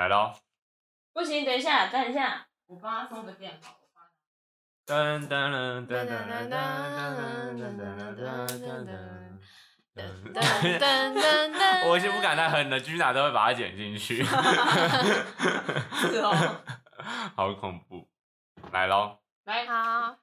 [0.00, 0.32] 来喽！
[1.12, 3.76] 不行，等一下，等一下，我帮他充个电好。
[4.86, 7.84] 噔噔噔噔噔噔噔噔噔
[9.94, 11.84] 噔噔噔噔。
[11.86, 14.24] 我先不敢再哼的，居哪都会把它剪进去。
[14.24, 14.32] 是
[16.22, 16.62] 哦，
[17.36, 18.08] 好恐怖！
[18.72, 20.16] 来喽，来好，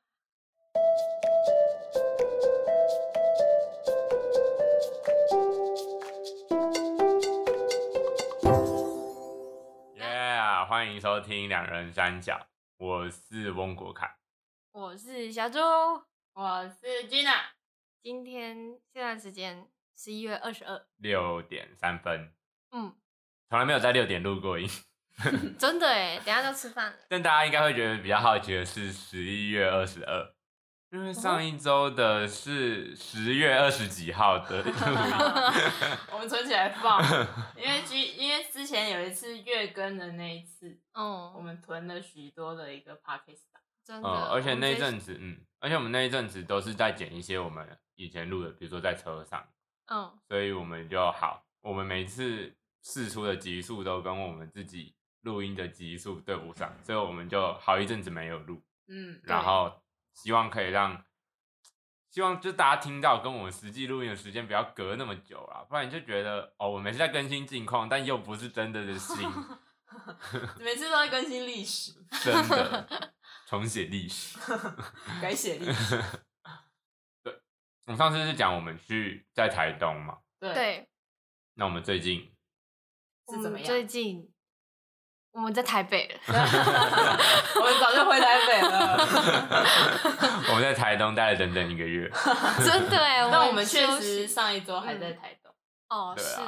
[10.77, 12.39] 欢迎收听两人三角，
[12.77, 14.07] 我是翁国凯。
[14.71, 15.57] 我是小猪，
[16.33, 17.33] 我是 Gina。
[17.99, 22.31] 今天现在时间十一月二十二，六点三分，
[22.69, 22.95] 嗯，
[23.49, 24.69] 从来没有在六点录过音。
[25.57, 26.97] 真的哎，等一下就吃饭了。
[27.09, 30.35] 但大家应该会觉得比较好奇的是十一月二十二，
[30.91, 34.75] 因为上一周的是十月二十几号的录音。
[36.13, 37.01] 我们存起来放，
[37.57, 43.61] 因为之因为之前有一次月更的那一次，我嗯，们囤了许多的一个 Podcast 档。
[43.83, 44.07] 真的。
[44.07, 49.45] 嗯，而且那一阵子，嗯，而且我们那一阵子都是在剪一些我们以前录的，比如说在车上，
[49.87, 59.81] 嗯，所以我们就好，我们每次试出的集数都跟我们自己录音的集数对不上，所以我们就好一阵子没有录，嗯，然后
[60.17, 61.05] 希望可以让，
[62.09, 69.29] 希望就大家听到跟我们实际录音的时间不要隔那么久啦，不然你就觉得哦，我们是在更新近况，但又不是真的的新，
[70.59, 71.93] 每次都在更新历史，
[72.23, 73.13] 真的
[73.45, 74.39] 重写历史。
[75.21, 76.01] 改写历史。
[77.21, 77.39] 对
[77.85, 80.89] 我们上次是讲我们去在台东嘛，对，
[81.53, 82.35] 那我们最近
[83.29, 83.67] 是怎么样？
[83.67, 84.33] 最近
[85.37, 88.97] 我们在台北了， 我们早就回台北了。
[90.49, 92.09] 我们在台东待了整整一个月，
[92.65, 93.29] 真的哎。
[93.31, 95.53] 但我们确实上一周还在台东，
[95.89, 96.41] 哦，是。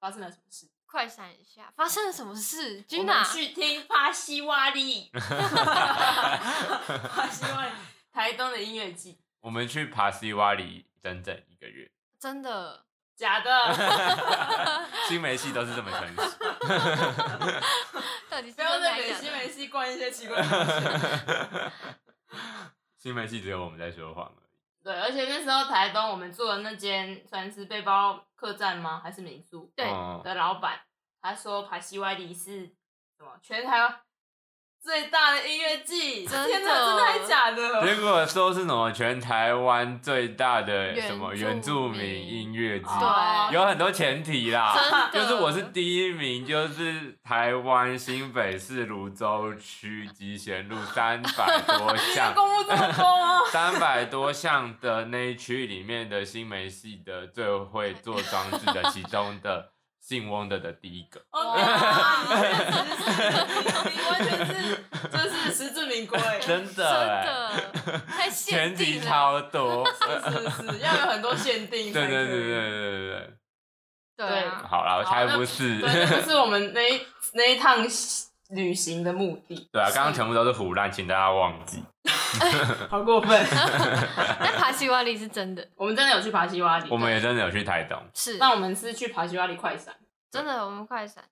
[0.00, 0.66] 发生了什么事？
[0.86, 2.84] 快闪一下，发生了什么事？
[2.90, 5.20] 我们？Gina，去听帕西瓦利，帕
[7.30, 7.70] 西瓦利，
[8.12, 11.88] 台东的音乐季，我们去爬西瓦里整整一个月，
[12.18, 12.83] 真的，
[13.16, 13.50] 假的，
[15.08, 16.38] 新梅系都是这么诚实。
[18.30, 18.80] 到底不要？
[18.80, 21.70] 再给新梅系灌一些奇怪的东西。
[22.98, 24.82] 新梅系只有我们在说谎而已。
[24.82, 29.00] 对，而且那时候台东我们住的那间算是背包客栈吗？
[29.02, 30.80] 还是民宿对嗯的老板，
[31.22, 32.66] 他说帕西歪里是
[33.16, 34.00] 什么全台湾
[34.84, 36.46] 最大的音乐季，真的。
[36.46, 37.86] 天哪，真的还假的？
[37.86, 43.54] 结果说是什么全台湾最大的什么原住民民音乐季，对。
[43.54, 44.76] 有很多前提啦。
[45.10, 53.40] 就是我是第一名，就是台湾新北市泸州区集贤路三百多项， 公务这么多吗？
[53.50, 59.70] 三百多项的那一区里面的新梅系的最会做装置的其中的
[60.06, 61.18] 姓翁的的第一个。
[61.30, 61.56] 哦，
[62.28, 62.34] 实
[63.00, 63.08] 是，
[63.88, 64.52] 你完全是，
[65.10, 66.20] 就是实至名归。
[66.42, 69.86] 真真的真，的太限定了，超多。
[69.92, 69.96] 是
[70.30, 71.90] 是是，要有很多限定。
[71.90, 73.30] 对对对对对对
[74.18, 75.80] 对，对啊，好啦，我才不是。
[75.80, 77.00] 对，这不是我们那一
[77.32, 77.88] 那一趟
[78.50, 81.82] 旅行的目的，对啊，刚刚全部都是胡乱，请大家忘记。
[82.90, 83.30] 好过分。
[84.40, 88.36] 那爬西瓦里是真的，我们真的有去爬西瓦里，我们也真的有去台东，是。
[88.38, 89.94] 但我们是去爬西瓦里快闪，
[90.30, 91.24] 真的，我们快闪，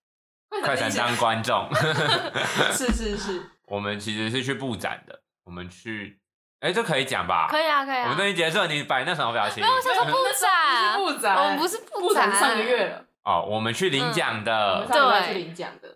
[0.48, 1.68] 快闪当观众。
[2.72, 6.18] 是是是，我们其实是去布展的，我们去，
[6.60, 7.48] 哎，这可以讲吧？
[7.50, 8.04] 可以啊，可以啊。
[8.04, 8.16] 我们。
[8.16, 9.62] 这一结束，你摆那什么表情？
[9.62, 9.68] 没？
[9.68, 12.32] 有，我想说布展，不是布展，我们不是布展。
[12.34, 14.86] 上个月了，哦，我们去领奖我们的。
[14.86, 15.88] 上个月去领奖的，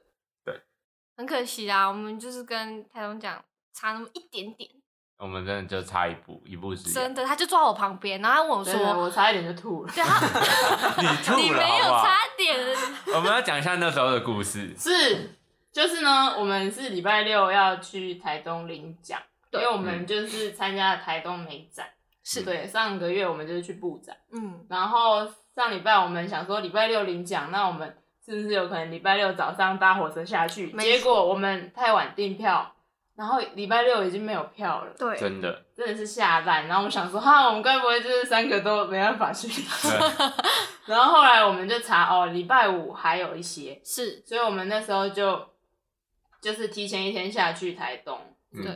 [1.16, 4.68] 很可惜啦，我们就是跟台东讲差那么一点点，
[5.18, 6.94] 我们真的就差一步，一步之遥。
[6.94, 9.92] 真的，他就坐我旁边，然后他问我说，我差一点就吐了。
[9.94, 10.20] 对他，
[11.00, 11.84] 你吐了你没有？
[11.84, 12.58] 差点，
[13.16, 14.74] 我们要讲一下那时候的故事。
[14.76, 15.34] 是，
[15.72, 19.20] 就是呢，我们是礼拜六要去台东领奖，
[19.52, 21.86] 因为我们就是参加了台东美展，
[22.22, 30.72] 是对，上个月我们就是去布展，嗯，然后上礼拜我们想说礼拜六领奖，那我们是不是有可能礼拜六早上搭火车下去？
[30.72, 32.74] 结果我们太晚订票，
[33.14, 36.66] 然后礼拜六已经没有票了，对，真的，真的是下蛋。
[36.66, 39.46] 然后我们想说，哈，我们该不会就是三个都没办法去？
[39.54, 45.40] 对然后后来我们就查，哦，礼拜五还有一些，是，所以我们那时候就
[46.40, 48.18] 就是提前一天下去台东，
[48.52, 48.70] 嗯对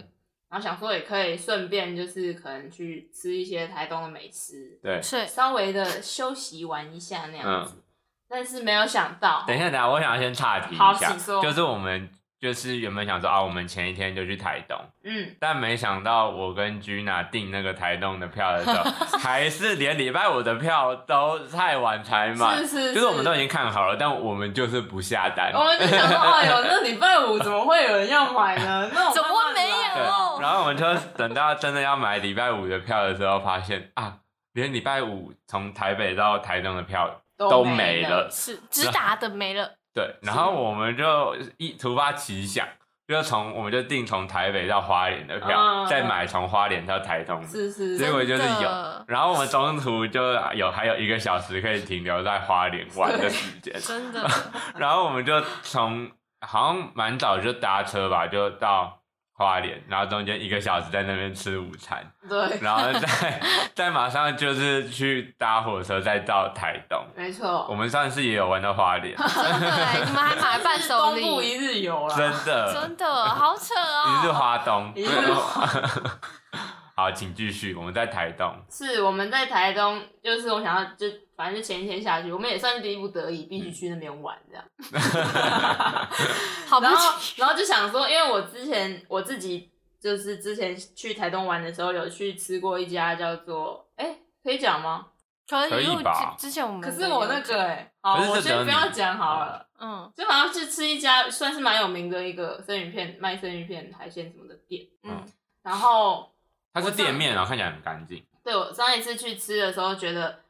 [0.49, 5.00] 然后想说也可以顺便就是可能去吃一些台东的美食，对。
[5.02, 7.75] 是，稍微的休息玩一下那样子。
[7.76, 7.82] 嗯
[8.31, 12.09] 但是没有想到，等一下，等一下，我想要先岔题一下好请，说就是我们
[12.41, 18.85] 就是原本想说啊，我们前一天就去台东，嗯，但没想到我跟 Gina 订那个台东的票的时候，
[19.19, 25.53] 还是连礼拜五的票都太晚才买，是是就是我们都已经看好了，但我们就是不下单。
[25.53, 28.88] 我们就想说，哎呦，那礼拜五怎么会有人要买呢？
[28.94, 34.17] 那我怎么会没有然后我们就等到真的要买礼拜五的票的时候，发现啊，
[34.55, 38.28] 连礼拜五从台北到台东的票都没没了。
[38.31, 42.66] 是直达的没了，对，然后我们就一突发奇想，
[43.08, 47.46] 就从我们就订从台北到花莲的票，嗯再买从花莲到台东的。
[47.48, 48.70] 是是结果就是有，
[49.08, 50.22] 然后我们中途就
[50.54, 54.28] 有还有一个小时可以停留在花莲玩的时间，真的，
[54.78, 56.10] 然后我们就从
[56.46, 59.00] 好像蛮早就搭车吧，就到
[59.40, 63.40] 花莲，然后中间一个小时在那边吃午餐，对，然后再
[63.75, 67.02] 再马上就是去搭火车再到台东。
[67.16, 67.66] 没错。
[67.70, 74.92] 我，们上次也有玩到花莲，对，你们还 买伴手东部礼，一日游啦，真的，真的好扯你是哦，花东。
[74.94, 75.08] 一日。
[77.00, 77.75] 好，请继续。
[77.75, 84.62] 我们在台东，是我们在台东，就是我想要就反正就前一天下去，我们也算是逼不得已，必须去那边玩这样。
[86.69, 95.06] 好不然后，然后就想说，因为我之前我自己就是之前去台东玩的时候，有去吃过一家叫做哎、可以讲吗？
[95.49, 99.67] 可可以因为吧之之前我们可是我那个哎、好，我先不要讲好了。
[99.81, 105.25] 嗯就好像是吃一家算是蛮有名的一个生鱼片卖生鱼片海鲜什么的店，嗯，
[105.62, 106.31] 然后
[106.72, 108.25] 它是店面，然后看起来很干净。
[108.43, 110.40] 对我上一次去吃的时候觉得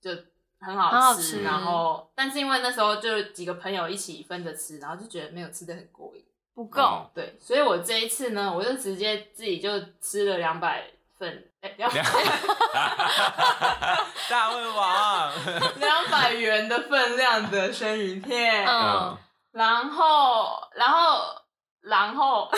[0.00, 0.10] 就
[0.60, 6.22] 很好吃，很好吃然后但是因为那时候就几个朋友一起分着吃，然后就觉得没有吃的很过瘾，
[6.54, 9.70] 不够，哦对，所以我这一次呢，我就直接自己就
[10.00, 10.84] 吃了两百
[11.18, 11.90] 份，哎、两
[14.28, 15.32] 大胃王，
[15.80, 19.16] 两百元的分量的生鱼片，嗯，
[19.52, 21.20] 然后然后
[21.80, 22.50] 然后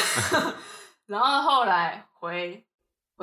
[1.07, 2.65] 然后后来回。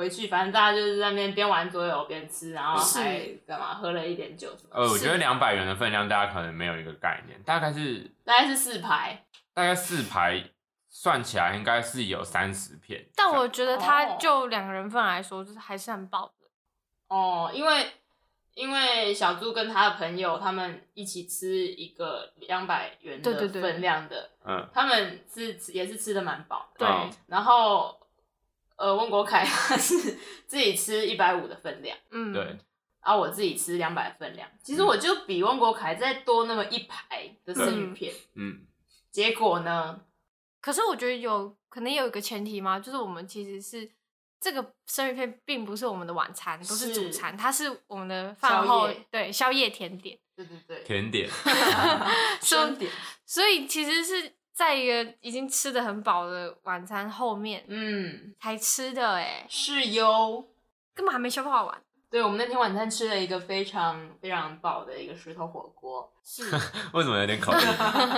[0.00, 10.42] 回去，反正大家就是在那边边玩桌游边吃，然后还干嘛喝了一点酒什么的，呃，我觉得两百元的分量，大家可能没有一个概念，大概是大概是四排，大概四排，
[10.88, 13.06] 算起来应该是有三十片。
[13.14, 17.86] 但我觉得它哦就两个人份来说，就是还是很饱的，哦，因为
[18.54, 26.86] 因为小猪跟他的朋友他们一起吃一个两百元的分量的，嗯，他们是也是吃的蛮饱的。
[26.86, 27.99] 对哦然后
[28.80, 30.16] 呃，温国凯他 是
[30.46, 32.42] 自己吃一百五的分量，嗯，对，
[33.04, 34.48] 然后我自己吃两百分量。
[34.62, 34.86] 其实嗯。
[34.86, 38.62] 我就比温国凯再多那么一排的生鱼片，嗯，
[39.10, 40.00] 结果呢，
[40.62, 43.90] 可是我觉得有可能有一个前提嘛，就是我们其实是
[44.40, 51.28] 这个生鱼片并不是我们的晚餐，都是主餐，它是我们的饭后宵对宵夜甜点，对对对，甜点
[52.40, 52.90] 生点，
[53.26, 60.46] 所以其实是在一个已经吃的很饱的晚餐后面嗯，才吃的，哎，是哟。
[60.94, 61.82] 根本还没消化完。
[62.10, 66.42] 对，我们那天晚餐吃了一个非常非常饱的一个石头火锅，是，
[66.92, 67.58] 为什么有点口音？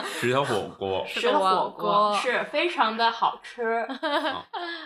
[0.05, 3.87] 石头火锅，石头火火锅是非常的好吃，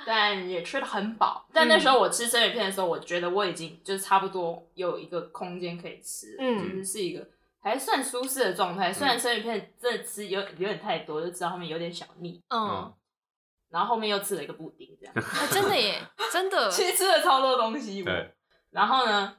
[0.05, 1.47] 但也吃的很饱。
[1.53, 7.25] 但那时候我吃生鱼片的时候，我觉得我已经就是差不多有一个空间可以吃，嗯就是是一个
[7.67, 8.93] 还算舒适的状态。
[8.93, 12.95] 虽然生鱼片真的吃有有点太多，就知道后面有点小腻，嗯，
[13.71, 16.01] 然后后面又吃了一个布丁，这样哎 真的耶，
[16.33, 18.03] 真的， 其实吃了超多东西。
[18.03, 18.37] 我对，
[18.71, 19.39] 然后呢，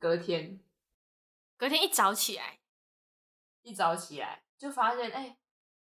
[0.00, 0.58] 隔天
[1.56, 2.58] 隔天一早起来，
[3.62, 5.38] 一早起来就发现，哎、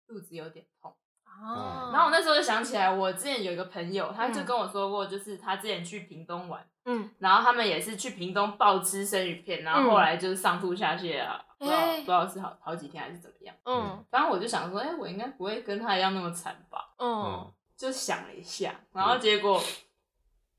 [0.07, 0.97] 肚子有点痛。
[1.43, 4.45] 哦，然后我那时候就想起来，我之前有一个朋友，他就嗯。
[4.45, 11.97] 跟我说过，就是他之前去屏东玩，嗯，然后他们也是去屏东暴吃生鱼片，然后后来就是上吐下泻啊，不知道哎。
[11.99, 13.55] 不知道是好好几天还是怎么样。
[13.65, 14.05] 嗯。
[14.11, 16.95] 反正我就想说，哎、我应该不会跟他一样那么惨吧？
[16.99, 17.25] 嗯。
[17.25, 19.63] 嗯，就想了一下，然后结果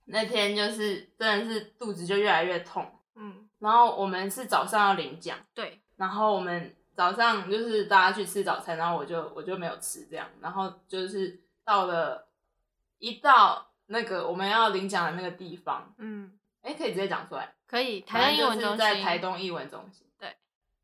[0.06, 12.28] 那天就是真的是肚子就越来越痛，嗯，然后我们是早上要领奖，对，然后我们早上就是大家去吃早餐，然后我就我就没有吃这样，然后就是到了
[13.00, 20.36] 一到那个我们要领奖的那个地方，嗯，哎，可以直接讲出来，可以，台反湾英文中心，台东艺文中心，对，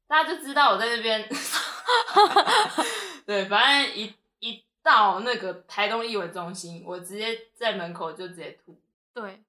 [0.07, 1.27] 大家就知道我在那边，
[3.25, 8.79] 对，反正一一到那个台东艺文中心，我直接在门口就直接吐，
[9.13, 9.41] 对，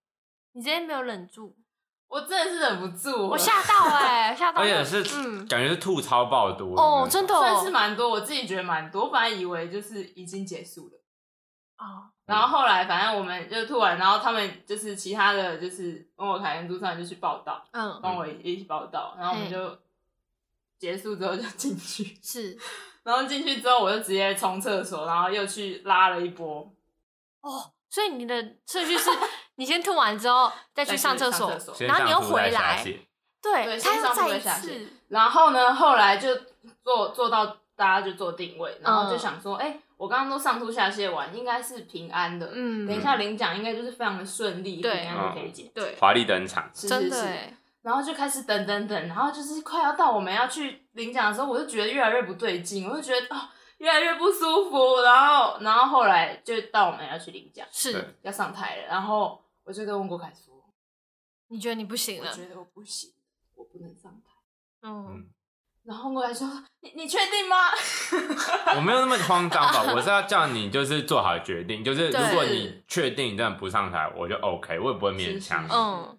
[0.52, 1.57] 你今天没有忍住，
[2.12, 11.00] 我真的是忍不住，我吓到哎， 吓到，而且是嗯，感觉是吐槽爆多哦真的算是蛮多，我自己觉得蛮多，我本来以为就是已经结束了。
[11.78, 19.78] 哦，然后后来，反正我们就吐完，然后他们就是其他的就是问我凯跟朱尚就去报道，嗯，帮我一起报道，然后我们就
[20.78, 22.59] 结束之后就进去， 是。
[23.04, 26.71] 然后进去之后我就直接冲厕所，然后又去拉了一波，
[27.40, 29.09] 哦，所以你的顺序是
[29.56, 32.82] 你先吐完之后再去上厕所然后你又回来，
[33.42, 36.28] 对，先上吐他又再一下泻次，然后呢，后来就
[36.82, 45.71] 做做到大家就做定位，然后就嗯想说，哎、我刚刚都上吐下泻完，应该是平安的，嗯等一下领奖应该就是非常的顺利，对平安就可以解。
[45.75, 47.26] 对，华丽登场，是是是。
[47.82, 53.40] 然后就开始等等等，然后就是快要到我们要去领奖的时候，我就觉得越来越不对劲，我就觉得哦
[53.78, 60.73] 越来越不舒服，然后然后后来就到我们要去领奖，是要上台了，然后我就跟温国凯说，
[61.49, 63.12] 你觉得你不行了，我觉得我不行，
[63.54, 64.31] 我不能上台。
[64.83, 65.28] 嗯，
[65.85, 66.49] 然后温国凯说，
[66.81, 67.57] 你你确定吗？
[68.76, 75.66] 我没有那么慌张吧，我是要叫你 就是做好决定，就是如果你确定你真的不上台，我就 OK，我也不会勉强。
[75.71, 76.19] 嗯，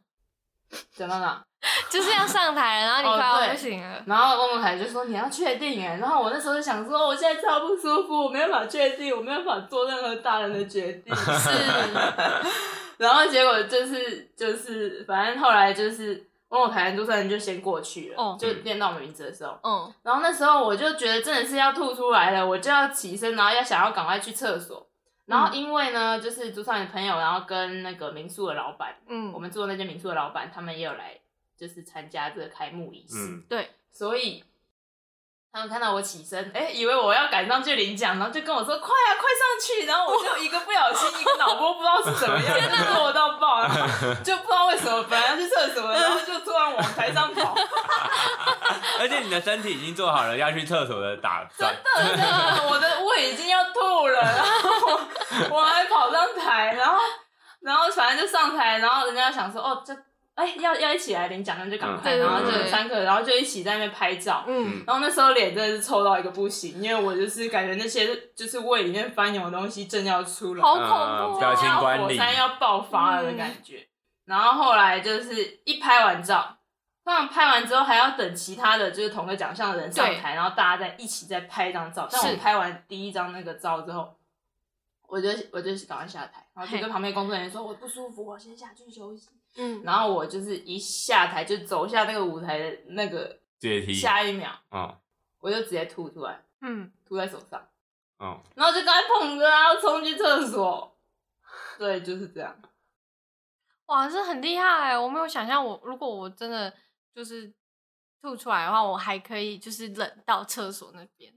[0.92, 1.46] 讲到哪？
[1.90, 11.16] 就是要上台了，然后你哦快要不行了，然后汪文凯就说你要确定哎，然后我那时候就想说我现在超不舒服，我没有办法确定，我没有办法做任何大人的决定。
[11.16, 11.50] 是，
[12.98, 18.38] 然后结果就是就是反正后来就是汪文凯跟朱胜就先过去了，哦。
[18.40, 19.94] 就念到我们名字的时候，嗯。
[20.04, 24.86] 然后那时候我就觉得真的是要吐出来了，我就要起身，然后要想要赶快去厕所。
[25.26, 31.18] 然后因为呢，就是朱少的朋友，然后跟那个民宿的老板，嗯，我们住的那间民宿的老板，他们也有来，
[31.58, 33.16] 就是参加这个开幕仪式。
[33.16, 34.44] 嗯，对，所以
[35.52, 47.54] 他们看到我起身，哎、以为我要赶上去领奖，然后就跟我说：“快啊，快上去！”然后我就一个不小心，一个脑波不知道是怎么样，就弱到爆， 然后就不知道为什么，本来要去厕所，然后就突然往台上跑，
[49.00, 55.00] 而且你的身体已经做好了要去厕所的打算， 真的，我的胃已经要吐了，然后
[55.52, 56.98] 我我还跑上台，然后
[57.62, 59.96] 然后反正就上台，然后人家想说：“哦，这
[60.36, 62.16] 哎、要要一起来领奖，那就赶快。
[62.16, 64.44] 嗯然后就三个，然后就一起在那边拍照。
[64.48, 73.88] 嗯，然后那时候脸真的是臭到一个不行，因为我就是感觉那些就是胃里面翻涌的东西正要出来，好恐怖啊表情哦，火管理山要爆发了的感觉。
[74.26, 76.58] 然后后来就是一拍完照，
[77.06, 82.08] 通常拍完之后还要等其他的就是同个奖项的人上台，然后大家再一起再拍一张照。
[82.12, 84.16] 但是我拍完第一张那个照之后，
[85.14, 89.30] 我就我就赶快下台，然后就嘿跟旁边工作人员说我不舒服，我先下去休息。
[89.58, 94.98] 嗯，然后我就是一下台就走下那个舞台的那个阶梯，下一秒，嗯
[95.40, 97.64] 我就直接吐出来，嗯，吐在手上，
[98.18, 100.98] 嗯，然后就赶快捧着啊，冲去厕所。
[101.78, 102.60] 对，就是这样。
[103.86, 104.98] 哇，这很厉害欸！
[104.98, 106.74] 我没有想象我如果我真的
[107.14, 107.54] 就是
[108.20, 111.32] 吐出来的话，我还可以就是忍到厕所那边，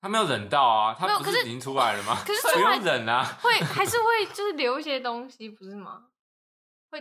[0.00, 2.16] 他没有忍到啊，他不是已经出来了吗？
[2.26, 6.02] 可是不出来用忍啊，会还是会就是留一些东西，不是吗？
[6.90, 7.00] 会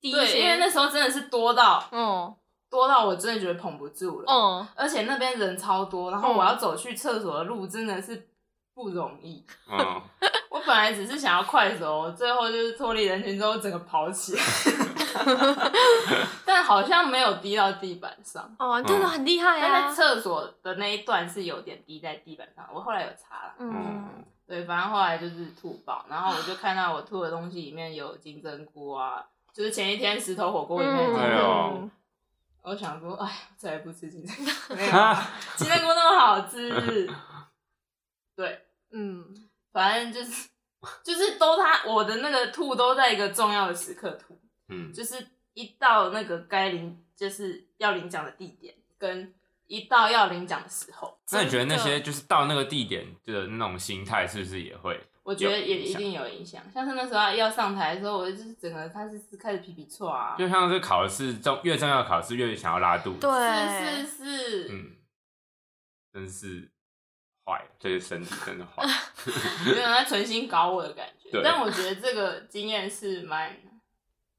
[0.00, 2.34] 滴一对，些，因为那时候真的是多到嗯
[2.70, 8.28] 多到我真的觉得捧不住了，嗯，而且那边人超多，然后嗯我要走去厕所的路真的是
[8.74, 9.46] 不容易。
[9.70, 9.78] 嗯，
[10.50, 14.42] 我本来只是想要快走，最后就是脱离人群之后整个跑起来，
[16.44, 18.54] 但好像没有滴到地板上。
[18.58, 19.90] 哦，真的很厉害但在啊！
[19.92, 23.54] 厕所的那一段是有点滴在地板上，我后来有查了。
[23.58, 31.42] 嗯，对，反正后来就是吐爆，然后我就看到我吐的东西里面有金针菇啊，就是前一天石头火锅里面的金哎针菇。
[31.42, 31.90] 呦
[32.62, 34.34] 我想说，哎，再也不吃金针
[34.68, 37.08] 菇，没有啊， 金针菇那么好吃。
[38.36, 39.24] 对，嗯，
[39.72, 40.48] 反正就是
[41.04, 44.36] 就是都他我的那个吐都在一个重要的时刻吐，
[44.68, 49.32] 嗯，就是一到那个该领就是要领奖的地点，跟
[49.66, 55.00] 一到要领奖的时候，那你觉得那些就是到那个地点的那种心态，是不是也会？
[55.22, 56.62] 我觉得也一定有影响。
[56.70, 64.96] 像是那时候要上台的时候，我就是整个他是是开始皮皮错啊，就像是考试重越重要的考试越想要拉肚子，对，是是是，嗯，
[66.12, 66.70] 真是
[67.46, 68.86] 坏，这个身体真的坏。
[69.66, 71.40] 有点在存心搞我的感觉。
[71.42, 73.56] 但我觉得这个经验是蛮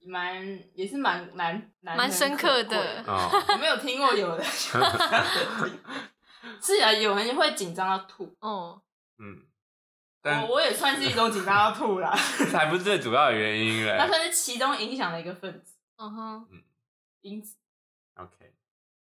[0.06, 4.46] 蛮也是蛮难难蛮深刻的哦，我没有听过有人
[6.62, 8.82] 是啊，有人会紧张到吐，哦，
[9.18, 9.46] 嗯，
[10.22, 13.96] 但我我也算是一种紧张到吐啦， 这还不是最主要的原因嘞。
[14.00, 16.48] 那算是其中影响的一个分子嗯哼，
[17.22, 17.58] 因子。
[18.16, 18.54] OK，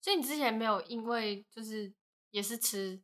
[0.01, 1.93] 所以你之前没有因为就是
[2.31, 3.03] 也是吃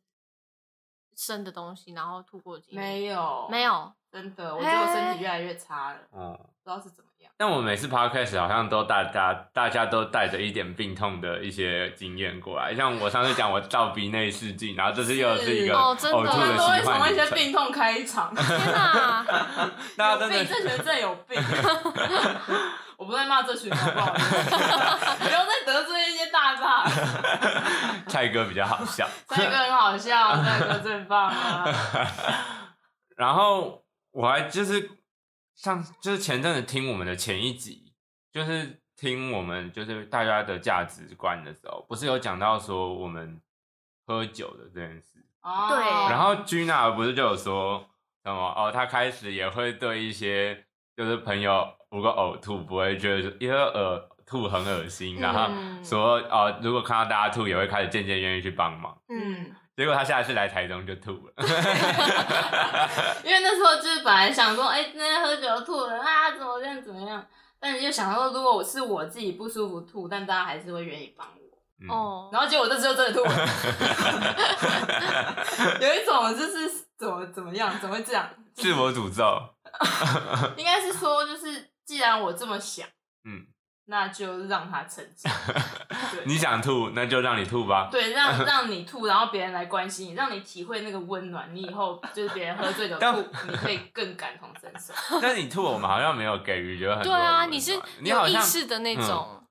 [1.15, 2.59] 生的东西，然后吐过？
[2.69, 6.31] 没有，没有，真的，我觉得我身体越来越差了，嗯，
[6.63, 7.08] 不知道是怎么样。
[7.39, 17.25] 但我每次 podcast 好像都大家大家都带着一点病痛的一些经验过来，像我上次讲我造鼻内视镜，然后这次又是一个哦真的呕吐的我们都会从一些。
[17.31, 19.25] 病痛开场， 天哪！
[19.95, 21.41] 大家真有病，这群人真的有病。
[22.97, 26.85] 我不在骂这群人，不好，不要再得罪一些大大。
[28.07, 29.07] 蔡哥比较好笑。
[29.29, 31.73] 蔡哥很好笑，蔡哥最棒了。
[33.15, 33.81] 然后
[34.11, 34.89] 我还就是
[35.59, 37.91] 像就是前阵子听我们的前一集，
[38.31, 43.41] 就是听我们就是大家的价值观的时候，不是有讲到说我们
[44.07, 45.19] 喝酒的这件事。
[45.41, 45.77] 哦对
[46.09, 47.85] 然后 Gina 不是就有说
[48.23, 58.97] 什么哦，他开始也会对一些就是朋友如果呕吐不会觉得因为呕吐很恶心，然后嗯说哦，如果看到大家吐也会开始渐渐愿意去帮忙。
[59.09, 61.31] 嗯，结果他下一次来台中就吐了，
[63.23, 67.25] 因为那时候就是本来想说，哎、那天喝酒吐了啊，怎么样怎么样，
[67.61, 71.33] 但是又想到如果我是我自己不舒服吐，但大家还是会愿意帮我。
[71.81, 73.31] 嗯、哦，然后结果这次就真的吐了，
[75.79, 78.29] 有一种就是怎么怎么样，怎么会这样？
[78.53, 79.23] 自我诅咒。
[80.57, 82.85] 应该是说，就是既然我这么想，
[83.23, 83.47] 嗯，
[83.89, 85.33] 那就让他成长。
[86.25, 87.89] 你想吐，那就让你吐吧。
[87.91, 91.49] 对，让 让你吐，然后别人来关心你，让你体会那个温暖。
[91.53, 94.93] 你以后就是别人喝醉酒吐，你可以更感同身受。
[95.19, 99.43] 但你吐，我们好像没有给予就很多对啊，你是你有意识的那嗯种，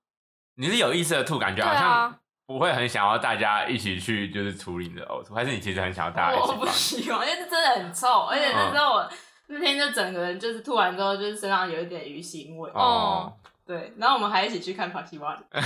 [0.55, 2.15] 你是有意识的吐，感觉好像
[2.47, 6.67] 不会很想要大家一起去就是处理你的呕吐，还是你其实很想要大家一我不？
[6.69, 9.11] 喜欢，因为这真的很臭，而且那时候我
[9.49, 12.71] 那天就整个人就是吐完之后，就是身上有一点鱼腥味。
[12.75, 13.33] 哦，
[13.69, 15.41] 对，然后我们还一起去看帕西瓦里。
[15.53, 15.63] 然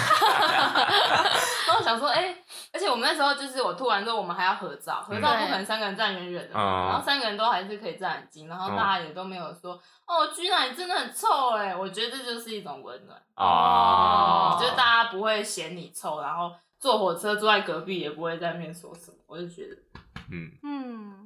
[1.68, 2.34] 后我想说，哎、
[2.72, 19.76] 而且我们那时候就是我吐完之后，我们还要合照，合照不可能三个人站远远的然后三个人都还是可以站很近，然后大家也都没有说，哦，居然你真的很臭哎，我觉得这就是一种温暖，哦，就是大家不会嫌你臭，然后坐火车坐在隔壁也不会在那边说什么，我就觉得，
[20.32, 21.21] 嗯，嗯，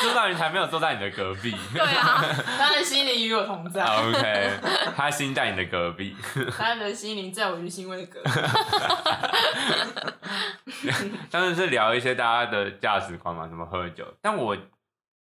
[0.00, 1.54] 朱大云才没有坐在你的隔壁。
[1.72, 2.22] 对啊，
[2.58, 4.58] 他的心灵与我同在，OK，
[4.96, 6.16] 他心在你的隔壁。
[6.56, 8.30] 他的心灵在我于心位的隔壁。
[11.30, 14.06] 当时是聊一些大家的价值观嘛，什么喝酒。
[14.20, 14.56] 但我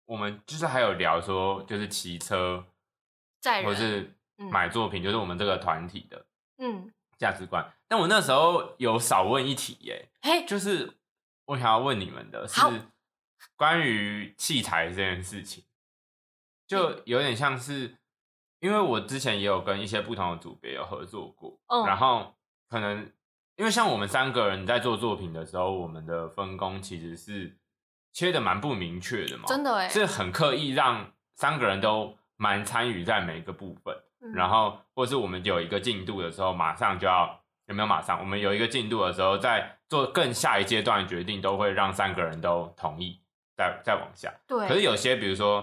[0.05, 2.63] 我们就是还有聊说，就是骑车
[3.63, 6.25] 或是嗯买作品，就是我们这个团体的
[6.57, 7.65] 嗯，价值观。
[7.87, 10.91] 但我那时候有少问一题耶，嘿，就是
[11.49, 12.71] 我想要问你们的是好
[13.55, 15.63] 关于器材这件事情，
[16.67, 17.97] 就有点像是，
[18.59, 22.35] 因为我之前也有跟一些不同的组别有合作过，嗯然后
[22.67, 23.11] 可能
[23.55, 27.57] 因为像我们三个人在做作品的时候，我们的分工其实是
[28.13, 33.95] 切的蛮不明确的嘛，真的哎，是很刻意让三个人都蛮参与在每一个部分。
[34.21, 34.33] 嗯。
[34.33, 38.19] 然后或是我们有一个进度的时候，马上就要有没有马上？
[38.19, 43.21] 我们有一个进度的时候，在做更下一阶段的决定，都会让三个人都同意，
[43.55, 44.33] 再再往下。
[44.47, 45.61] 对，可是有些，比如说，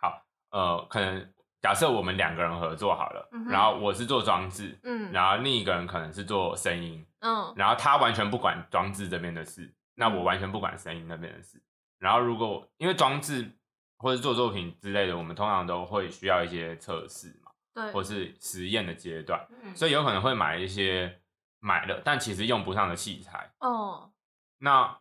[0.00, 11.62] 好，呃，可能假设我们两个人合作好了，嗯然后我是做装置，嗯然后另一个人可能是做声音，嗯然后他完全不管装置这边的事，那我完全不管声音那边的事。
[11.98, 13.50] 然后如果因为装置
[13.98, 17.39] 或者做作品之类的，我们通常都会需要一些测试嘛，
[17.80, 19.74] 对，或是实验的阶段，嗯。
[19.74, 21.20] 所以有可能会买一些
[21.60, 23.50] 买了但其实用不上的器材。
[23.60, 24.10] 哦，
[24.58, 24.98] 那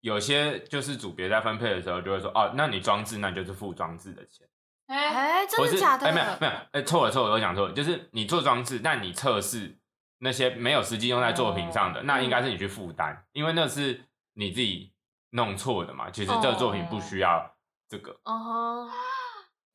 [0.00, 4.46] 有些就是组别在分配的时候就会说，哦，那你装置那你就是付装置的钱，
[4.86, 6.06] 哎、哎，真的假的？
[6.06, 9.76] 哎没有没有，哎错了错了，我讲错了，就是你做装置，但你测试
[10.18, 14.92] 那些没有实际用在作品上的，哦那应该是你去负担，因为那是你自己
[15.30, 16.10] 弄错的嘛。
[16.10, 17.56] 其实这个作品不需要
[17.88, 18.88] 这个，哦，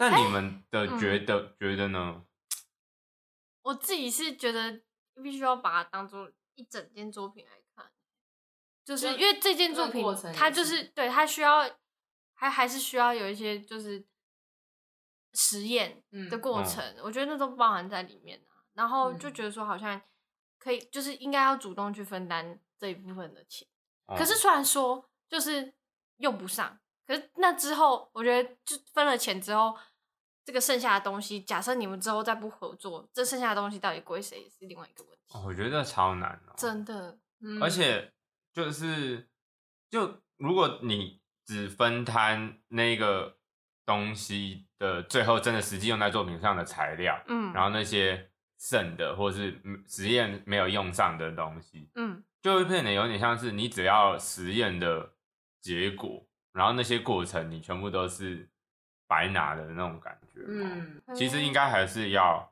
[0.10, 2.26] 但你们的嗯觉得、觉得呢？
[3.62, 4.82] 我自己是觉得
[5.22, 7.92] 必须要把它当做一整件作品来看，
[8.84, 11.70] 就是因为这件作品它就是是对它需要，
[12.34, 14.04] 还还是需要有一些就是
[15.34, 18.66] 实验嗯的过程，我觉得那都包含在里面啊。
[18.74, 20.02] 然后就嗯觉得说好像
[20.58, 23.68] 可以，就是应该要主动去分担这一部分的钱。
[24.08, 25.76] 哦可是虽然说就是
[26.18, 29.78] 用不上，可是那之后，我觉得就分了钱之后，
[30.44, 35.38] 这个剩下的东西，假设你们之后再不合作，这剩下的东西到底归谁是另外一个问题。
[35.38, 37.62] 哦我觉得超难哦，真的，嗯。
[37.62, 38.12] 而且
[38.54, 39.30] 就是
[39.90, 43.38] 就如果你只分摊那个
[43.86, 55.14] 东西的最后真的实际用在作品上的材料，嗯，然后那些剩的或是嗯实验没有用上的东西，嗯，就会变得有点像是你只要实验的
[55.62, 58.50] 结果，然后那些过程你全部都是
[59.12, 60.40] 白拿的那种感觉。
[60.48, 62.50] 嗯，嗯，其实应该还是要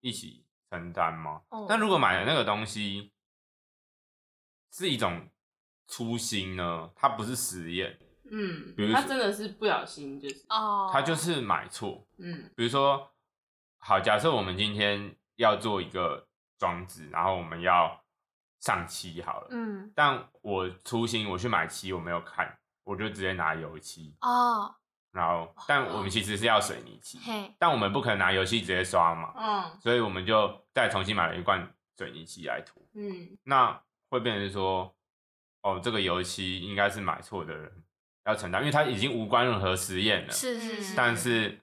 [0.00, 1.42] 一起承担嘛。
[1.50, 3.12] 哦但如果买的那个东西
[4.72, 5.28] 是一种
[5.86, 7.98] 初心呢，它不是实验，
[8.30, 12.08] 嗯比如，他真的是不小心，就是哦，他就是买错。
[12.16, 13.12] 嗯比如说，
[13.76, 16.26] 好，假设我们今天要做一个
[16.58, 18.02] 装置，然后我们要
[18.60, 24.74] 上漆好了，嗯但我粗心，我去买漆，我没有看，我就直接拿油漆，哦
[25.10, 29.80] 然后，但我们其实是要水泥漆，嘿但我们不可能拿油漆直接刷嘛，嗯。
[29.80, 31.66] 所以我们就再重新买了一罐
[31.96, 33.36] 水泥漆来涂，嗯。
[33.44, 34.94] 那会变成是说，
[35.62, 37.72] 哦，这个油漆应该是买错的人
[38.26, 41.58] 要承担，因为他已经无关任何实验了，是是是，但是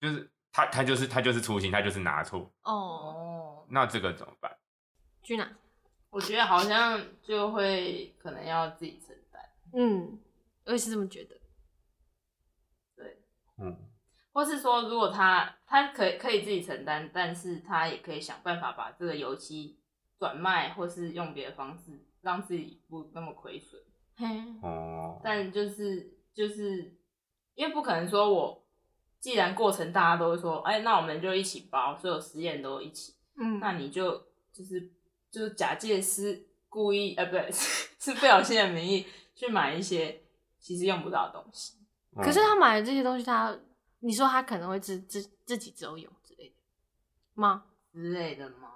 [0.00, 4.50] 就是他他就是他就是粗心，他就是拿错，哦，哦，那这个怎么办？
[5.22, 5.54] 居然
[6.08, 9.42] 我觉得好像就会可能要自己承担，
[9.74, 10.18] 嗯，
[10.64, 11.36] 我也是这么觉得。
[13.60, 13.76] 对，嗯，
[14.32, 19.78] 或是说如果他他可以可以自己承担，但是他也可以想办法把这个油漆
[20.18, 23.80] 转卖，或是用别的方式让自己不那么亏损。
[24.16, 24.26] 嘿，
[24.62, 26.96] 哦，但就是就是
[27.54, 28.66] 因为不可能说我
[29.18, 34.12] 既然过程大家都会说，哎、那我们就一起包，所有实验都一起，嗯，那你就
[34.52, 34.92] 就是
[35.30, 40.22] 就是假借是故意，呃，不对，是 是不小心的名义去买一些
[40.58, 41.79] 其实用不到的东西。
[42.16, 43.56] 嗯可是他买的这些东西他，
[44.00, 46.54] 你说他可能会自自自己只有用之类的
[47.34, 47.64] 吗？
[47.92, 48.68] 之类的吗？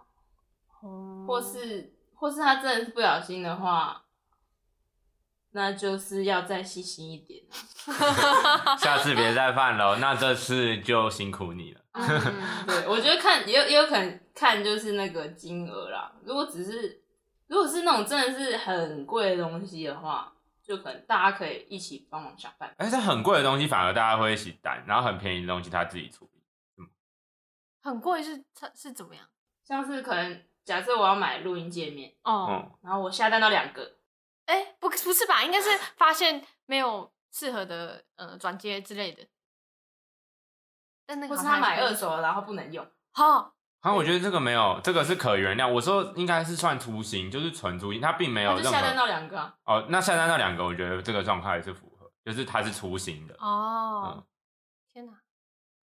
[0.83, 4.05] 哦或是或是他真的是不小心的话，
[5.53, 7.42] 那就是要再细心一点。
[8.79, 11.81] 下次别再犯了，那这次就辛苦你了。
[11.92, 12.07] 嗯
[12.66, 16.12] 对，我觉得看也有也有可能看就是那个金额啦。
[16.25, 17.03] 如果只是
[17.47, 20.34] 如果是那种真的是很贵的东西的话，
[20.64, 22.74] 就可能大家可以一起帮忙想办法。
[22.79, 26.42] 哎，这很贵的东西反而大家会一起担，然后很便宜的东西他自己处理。
[27.83, 28.42] 很贵是
[28.74, 29.29] 是怎么样？
[29.62, 33.98] 像是可能假设我要买录音界面，哦，嗯，然后我下单到两个，
[34.46, 35.44] 哎、不不是吧？
[35.44, 39.27] 应该是发现没有适合的呃转接之类的。
[41.05, 42.90] 但那个或是好像他买可以二手的然后不能用。
[43.12, 43.54] 好，
[43.85, 45.70] 然后我觉得这个没有，这个是可原谅。
[45.70, 49.87] 我说应该是算粗心，就是纯粗心，他并没有任何就下单到何两个、啊，哦。
[49.90, 53.35] 那下单到两个，我觉得这个状态是符合，就是他是粗心的。
[53.38, 54.25] 哦，嗯
[54.94, 55.12] 天哪，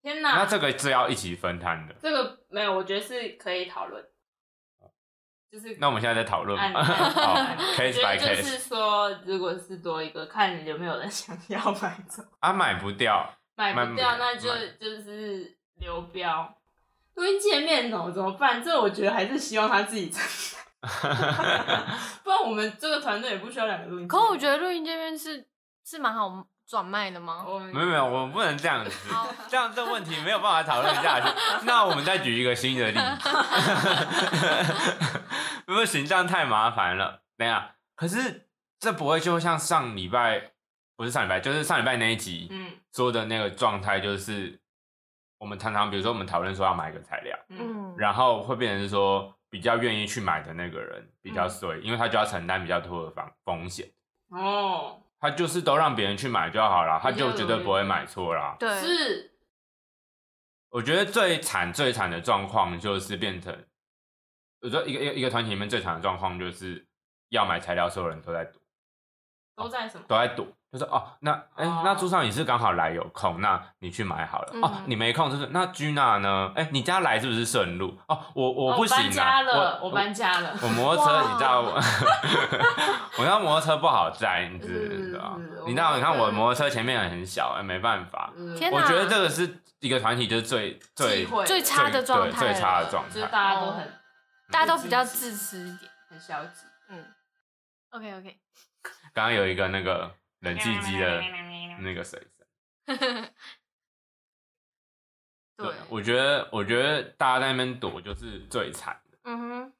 [0.02, 0.34] 天哪！
[0.38, 1.94] 那这个是要一起分摊的。
[2.02, 4.04] 这个没有，我觉得是可以讨论。
[5.52, 6.80] 就是那我们现在在讨论按嘛？
[6.80, 8.68] 按哦按，case by 觉得就是 case。
[8.68, 14.48] 说，如果是多一个，看有没有人想要买走，啊，买不掉，买不掉，了那就
[14.80, 16.52] 就是流标。
[17.14, 18.62] 录音界面哦，怎么办？
[18.62, 20.20] 这我觉得还是希望他自己承
[20.80, 20.90] 担，
[22.24, 24.08] 不然我们这个团队也不需要两个录音。
[24.08, 25.46] 可我觉得录音界面是
[25.84, 27.44] 是蛮好转卖的吗？
[27.46, 31.28] 我们没有没有，我们不能这样子好，这样这问题没有办法讨论下去。
[31.64, 33.30] 那我们再举一个新的例子，
[35.66, 37.22] 不行，这样太麻烦了。
[37.36, 38.48] 等一下，可是
[38.80, 40.52] 这不会就像上礼拜，
[40.96, 44.61] 不是上礼拜，就是上礼拜那一集嗯说的那个状态，就是
[45.42, 47.58] 我们常常比如说我们讨论说要买一个材料，嗯。
[47.58, 51.50] 嗯，然后会变成是说比较愿意去买的那个人比较嗯。
[51.50, 53.90] 衰，因为他就要承担比较多的风风险。
[54.28, 58.54] 哦，他就是都让别人去买就好了，他就绝对不会买错啦。
[58.56, 59.32] 对，是。
[60.70, 63.52] 我觉得最惨最惨的状况就是变成，
[64.60, 66.86] 我觉得一个一个一个团体里面最惨的状况就是
[67.30, 68.60] 要买材料，所有人都在赌，
[69.56, 70.04] 都在什么？
[70.06, 74.52] 都在躲，就说哦，那哎、哦那朱少你是刚好来有空，那你去买好了。
[74.62, 76.50] 哦嗯，你没空就是那居娜呢？
[76.56, 77.94] 哎、你家来是不是顺路？
[78.08, 80.56] 哦，我我哦不行搬家啊，了，我我搬家了。
[80.62, 81.72] 我摩托车，你知道我
[83.18, 85.38] 我那摩托车不好载，你知道？
[85.66, 85.94] 你知道？
[85.96, 88.32] 你看我我摩托车前面很小，哎没办法。
[88.36, 93.30] 嗯天哪我觉得这个是一个团体，就是最最最差的状态最最差的了状就是态。
[93.30, 93.92] 大家都很
[94.50, 95.90] 大家都比较自私一点。
[96.08, 96.64] 很消极。
[96.90, 97.04] 嗯
[97.90, 98.36] ，OK OK，
[99.14, 100.10] 刚刚有一个那个
[100.42, 101.20] 冷气机的
[101.82, 103.28] 那个水声。
[105.56, 109.72] 对，我觉得我觉得大家在那边躲就是最惨的，嗯哼，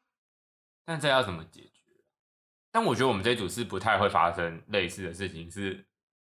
[0.84, 1.70] 但这要怎么解决？
[2.70, 5.84] 但我觉得我们这一组是不太会发生类似的事情，是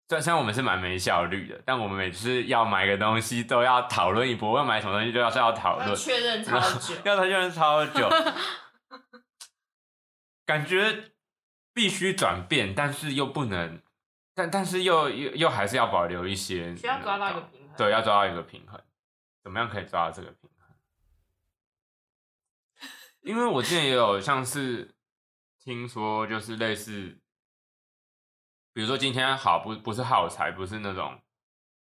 [0.09, 8.09] 虽然我们是蛮没效率的，但我们每次要买个东西都要讨论一波，要买什么东西都要是要讨论， 要确认超久，要讨论超久，
[10.47, 11.13] 感觉
[11.75, 13.83] 必须转变，但是又不能，
[14.35, 17.77] 但但是又又又还是要保留一些，需要抓到一个平衡。
[17.77, 18.81] 对，要抓到一个平衡，
[19.43, 20.77] 怎么样可以抓到这个平衡？
[23.23, 24.95] 因为我之前也有像是
[25.59, 27.21] 听说，就是类似，
[28.73, 31.21] 比如说今天好不不是耗材，不是那种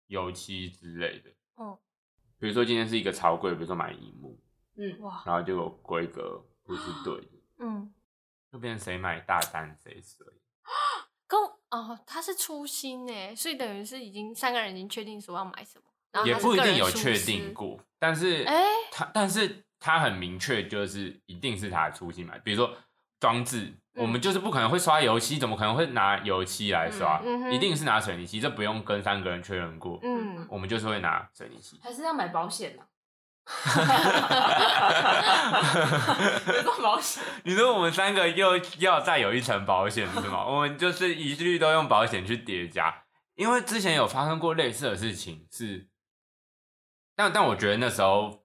[0.08, 1.78] 油漆之类的，哦，
[2.38, 4.38] 比如说今天是一个超贵，比如说买荧幕，
[4.76, 7.94] 嗯，哇，然后结果规格不是对的，嗯，
[8.52, 10.26] 就变成谁买大单谁衰。
[11.74, 17.52] 哦，哦，他是初心呢，所以等于是已经三个人已经确定说要买什么，然后也不一定有确定。
[17.52, 22.38] 过，但是哎他但是他很明确，就是一定是他的初心买。
[22.38, 22.76] 比如说
[23.18, 27.20] 装置，我们就是不可能会刷油漆，怎么可能会拿油漆来刷？
[27.24, 29.98] 嗯嗯一定是拿水泥漆，这不用跟三个人确认过。
[30.02, 31.78] 嗯，我们就是会拿水泥漆。
[31.82, 32.82] 还是要买保险呢、
[36.82, 40.44] 保险，你说我们三个又要再有一层保险是吗？
[40.46, 43.04] 我们就是一律都用保险去叠加，
[43.34, 45.88] 因为之前有发生过类似的事情，是，
[47.16, 48.44] 但但我觉得那时候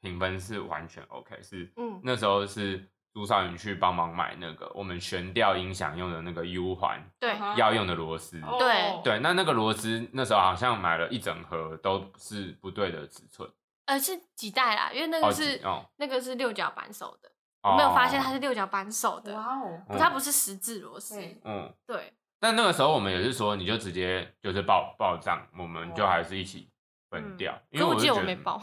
[0.00, 2.00] 评分是完全 OK，是嗯。
[2.02, 9.00] 那时候是朱少云去帮忙买那个我们悬吊音响用的那个 U 环对，要用的螺丝，哦对。
[9.02, 13.48] 对，那那个螺丝那时候好像买了一整盒都是不对的尺寸，
[13.86, 15.60] 呃是几代啦，因为那个哦是、
[15.96, 17.30] 那个是六角扳手的，
[17.62, 21.20] 我没有发现它是，六角扳手的，哇哦，嗯它不是十字螺丝。
[21.44, 21.72] 嗯。
[21.86, 26.70] 对，但那个时候我们也是说，你就直接就是报报账，我们就还是一起
[27.10, 28.60] 分掉，因为可我记得得我没报。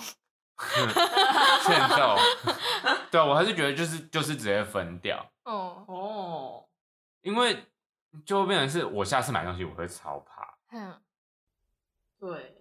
[1.64, 2.16] 欠揍。
[3.10, 6.66] 对啊，我还是觉得就是就是直接分掉，哦，哦，
[7.22, 7.66] 因为
[8.26, 11.02] 就会变成是我下次买东西我会超怕，嗯，
[12.20, 12.61] 对，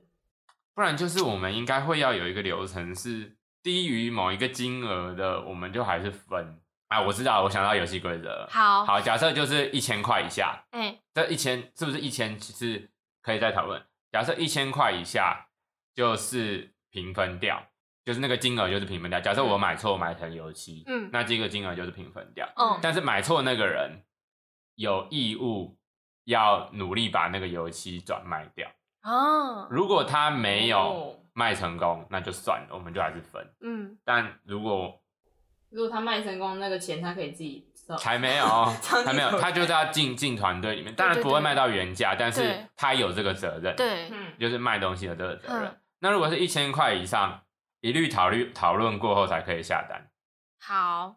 [0.75, 6.61] 不然就是我们应该会要有一个流程是低于某一个金额的，我们就还是分。
[6.89, 8.49] 啊，我知道，我想到游戏规则了。
[8.51, 12.37] 好，好，假设就是一千块以下，哎、这一千是不是一千？
[12.37, 12.91] 其实
[13.23, 13.81] 可以再讨论。
[14.11, 15.47] 假设一千块以下
[15.95, 17.65] 就是平分掉，
[18.05, 19.21] 就是那个金额就是平分掉。
[19.21, 22.49] 假设我买错买成油漆，嗯那这个金额就是平分掉。
[22.57, 24.03] 嗯，但是买错那个人
[24.75, 25.79] 有义务
[26.25, 28.69] 要努力把那个油漆转卖掉。
[29.03, 33.47] 哦，如果他没有哦卖成功，那就算了，我们就还是分。
[33.61, 35.01] 嗯，但如果
[35.71, 37.97] 如果他卖成功，那个钱他可以自己收。
[37.97, 38.47] 才没有
[39.05, 43.75] 还没有， 他就是要进进团队里面，当然不会卖到原价，但是他有这个责任。
[43.77, 45.67] 对，嗯，就是卖东西的这个责任。
[45.67, 47.43] 嗯那如果是一千块以上，
[47.83, 50.09] 一律讨论讨论过后才可以下单。
[50.59, 51.17] 好，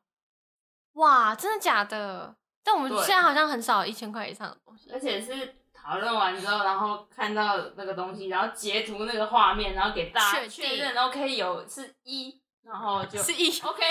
[0.95, 2.35] 哇，真的假的？
[2.65, 4.91] 但我们现在好像很少有一千块以上的东西。
[4.91, 13.81] 而且是讨论完之后，然后看到那个东西，然后截图那个画面，然后给大家确认，OK 有是一，然后就是一 OK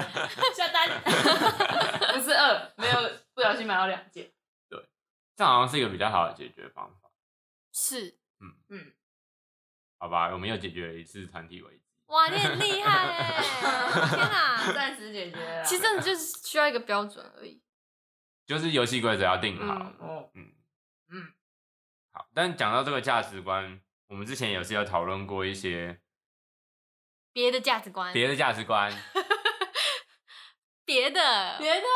[0.54, 0.88] 下单，
[2.14, 2.96] 不是二，没有
[3.34, 4.32] 不小心买到两件。
[4.68, 4.82] 对
[5.36, 7.10] 这好像是一个比较好的解决方法，
[7.72, 8.92] 是，嗯嗯
[9.98, 10.30] 好吧？
[10.32, 11.82] 我们又解决了一次团体危机。
[12.06, 13.42] 哇，你很厉害哎！
[14.10, 15.62] 天哪， 暂时解决了。
[15.64, 17.62] 其实真的就是需要一个标准而已。
[18.44, 19.74] 就是游戏规则要定好。
[19.78, 20.52] 嗯哦，嗯嗯，
[22.12, 22.28] 好。
[22.34, 26.00] 但讲到这个价值观，我们之前也是有讨论过一些
[27.32, 28.92] 别的价值观，别的价值观。
[30.84, 31.86] 别的别的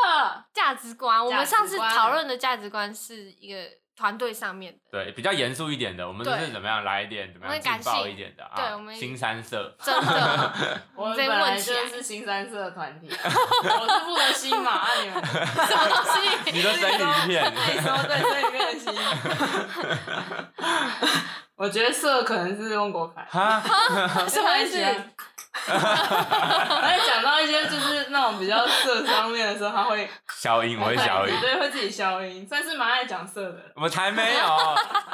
[0.52, 4.78] 价值观，我们上次讨论的价值观是一个团队上面的。
[4.90, 8.52] 对，比较严肃一点的，我们都是怎么样来一点怎么样劲爆一点的啊？
[8.54, 9.74] 对我们新三色。
[9.82, 10.52] 真的，
[10.94, 15.32] 我们再本来就是新三色的团体， 我是不能吸嘛，啊你们什
[15.74, 16.04] 么东
[16.44, 16.52] 西？
[16.52, 18.92] 你说生鱼片自己说对，这里面的新。
[21.56, 23.62] 我觉得色可能是用国凯，哈，
[24.28, 24.76] 什么意思？
[25.64, 31.34] 他在讲到一些就是那种比较色方面的时候，他会消音，我会消音。
[31.40, 33.72] 对，会自己消音，算是蛮爱讲色的。
[33.76, 34.46] 我才没有，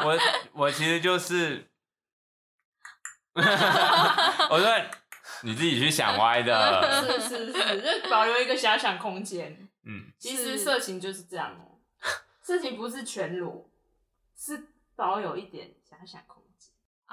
[0.05, 0.18] 我
[0.52, 1.70] 我其实就是，
[3.35, 4.68] 我说
[5.42, 9.68] 你自己去想歪的，是是是，就保留一个遐想空间。
[9.85, 11.78] 嗯，其实色情就是这样哦，
[12.42, 13.68] 色情不是全裸，
[14.37, 16.41] 是保有一点遐想空间。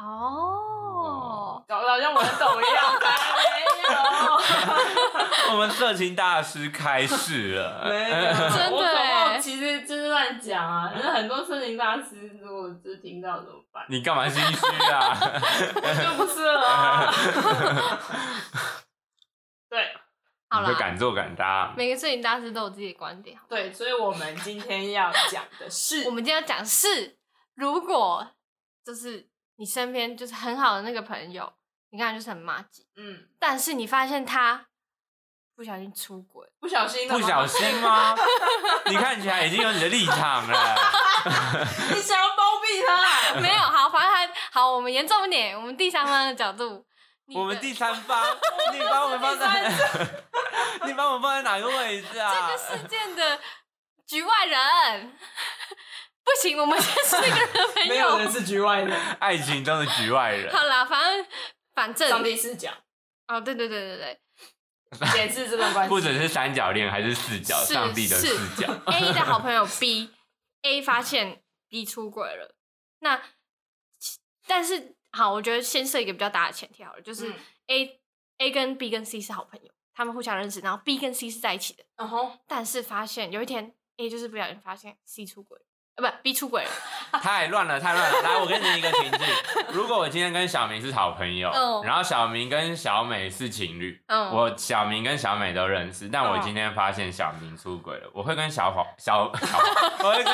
[0.01, 5.49] 哦，搞得好像我很懂一样，才没有。
[5.51, 10.91] 我们色情大师开始了，没有， 真的其实就是乱讲啊。
[10.95, 13.85] 就是很多色情大师，如果就是听到怎么办？
[13.89, 15.17] 你干嘛心虚啊？
[16.03, 17.13] 就不是了啊。
[19.69, 19.95] 对
[20.49, 23.37] 好你就，敢做敢当，每个摄影大师都有自己的观点。
[23.47, 27.17] 对，所以我们今天要讲的是我，们今天要讲是，
[27.55, 28.27] 如果
[28.83, 29.28] 就是
[29.59, 31.51] 你身边就是很好的那个朋友，
[31.89, 34.65] 你看就是很麻吉，嗯，但是你发现他
[35.53, 38.15] 不小心出轨，不小心的吗不小，心吗？
[38.85, 40.75] 你看起来已经有你的立场了，
[41.93, 46.85] 你想要包庇他， 没有好，反正他好，我们严重一点，我们第三方的角度，
[47.25, 48.25] 你的我们第三方，
[48.71, 49.69] 你把我们放在，
[50.87, 52.33] 你把我们放在哪个位置啊？
[52.33, 53.37] 这个事件的
[54.07, 55.17] 局外人，
[56.29, 58.31] 不行，我们先是一个人的朋没有人友。
[58.31, 61.25] 是局外人，爱情中的局外人，好啦，反正
[61.73, 62.71] 反正上帝视角。
[63.27, 64.19] 哦，对对对对对。
[65.11, 68.71] 检视这段关系，不只是三角恋，还是四角，上帝的是视角。
[68.85, 72.55] ，A 的好朋友 B，A 发现 B 出轨了。
[72.99, 73.21] 那
[74.47, 77.35] 但是好，我觉得先设一个比较大的前提好了，就是嗯。
[77.67, 78.01] A、
[78.39, 81.83] A 跟 B 跟 C 是好朋友，他们互相认识，然后 B 跟 C 是在一起的。
[81.97, 85.59] 然后但是发现有一天 A 就是不小心发现 C 出轨
[85.99, 86.69] 不逼出轨了。
[87.21, 88.21] 太乱了，太乱了。
[88.21, 89.27] 来，我给你一个情境：
[89.71, 99.57] 如果我今天跟小明是好朋友，嗯然后小明跟小美是情侣，嗯，我小明跟小美都认识，但我嗯今天发现小明出轨了，我会跟小黄小小，
[100.05, 100.33] 我会跟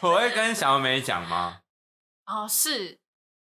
[0.00, 1.58] 我会跟小美讲吗？
[2.26, 2.98] 哦是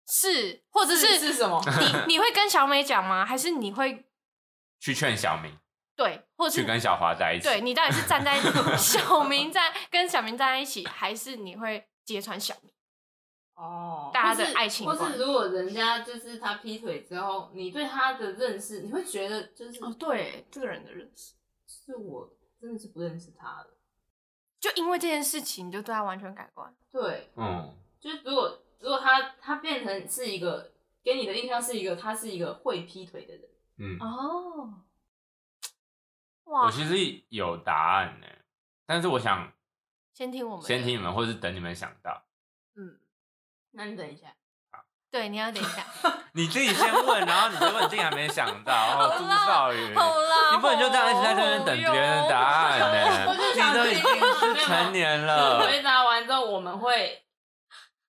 [0.06, 1.62] 是，或者是是什么？
[2.06, 3.24] 你你会跟小美讲吗？
[3.26, 4.04] 还是你会
[4.80, 5.58] 去劝小明，
[5.98, 7.48] 对，或者是去跟小华在一起。
[7.48, 8.40] 对你到底是站在
[8.78, 12.72] 小明在跟小明站在一起，还是你会揭穿小明？
[13.54, 21.34] 哦，大家的爱情观或是如果人家就是他劈腿之后，你对他的认识，你会觉得就是哦，对，这个人的认识，
[21.66, 23.70] 是我真的是不认识他的。
[24.60, 26.72] 就因为这件事情，你就对他完全改观。
[26.92, 30.70] 对，嗯，就是如果如果他他变成是一个
[31.02, 33.42] 给你的印象是一个他是一个会劈腿的人，
[33.78, 34.74] 嗯，哦，
[36.48, 38.26] 哇我，其实有答案呢，
[38.86, 39.52] 但是我想
[40.14, 42.24] 先听我们，先听你们，或是等你们想到。
[42.76, 42.98] 嗯，
[43.72, 44.26] 那你等一下，
[45.10, 45.84] 对，你要等一下，
[46.32, 53.34] 你自己先问，然后你结果你竟然没想到， 哦，朱少宇，好啦，你不能就这样一直在这边等别人的答案呢？
[53.54, 57.24] 你都已经是成年了，回答完之后我们会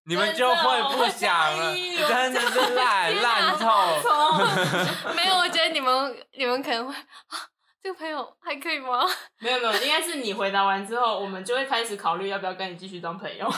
[0.04, 4.02] 你们就会不想了，真的是烂烂透。
[4.02, 7.49] 从 没有，我觉得你们你们可能会啊，
[7.82, 9.06] 这个朋友还可以吗？
[9.40, 13.50] 没有没有，应该是你回答完之后，我们就会开始考虑要不要跟你继续当朋友。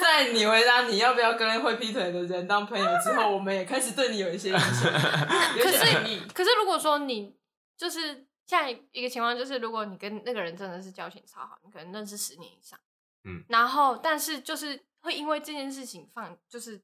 [0.00, 4.90] 在你回答你要不要跟会劈腿的人当朋友之后，我们也开始对你有一些印象，
[5.56, 6.22] 有一些可敌意。
[6.34, 7.36] 可是如果说你
[7.76, 12.78] 就是像一个情况，就是如果你跟那个人真的是交情超好，你可能认识十年以上，
[13.24, 16.80] 嗯，然后但是就是会因为这件事情放，就是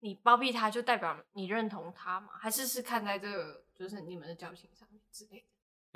[0.00, 2.28] 你包庇他，就代表你认同他吗？
[2.40, 5.46] 还是是看在这个就是你们的交情上面之类的？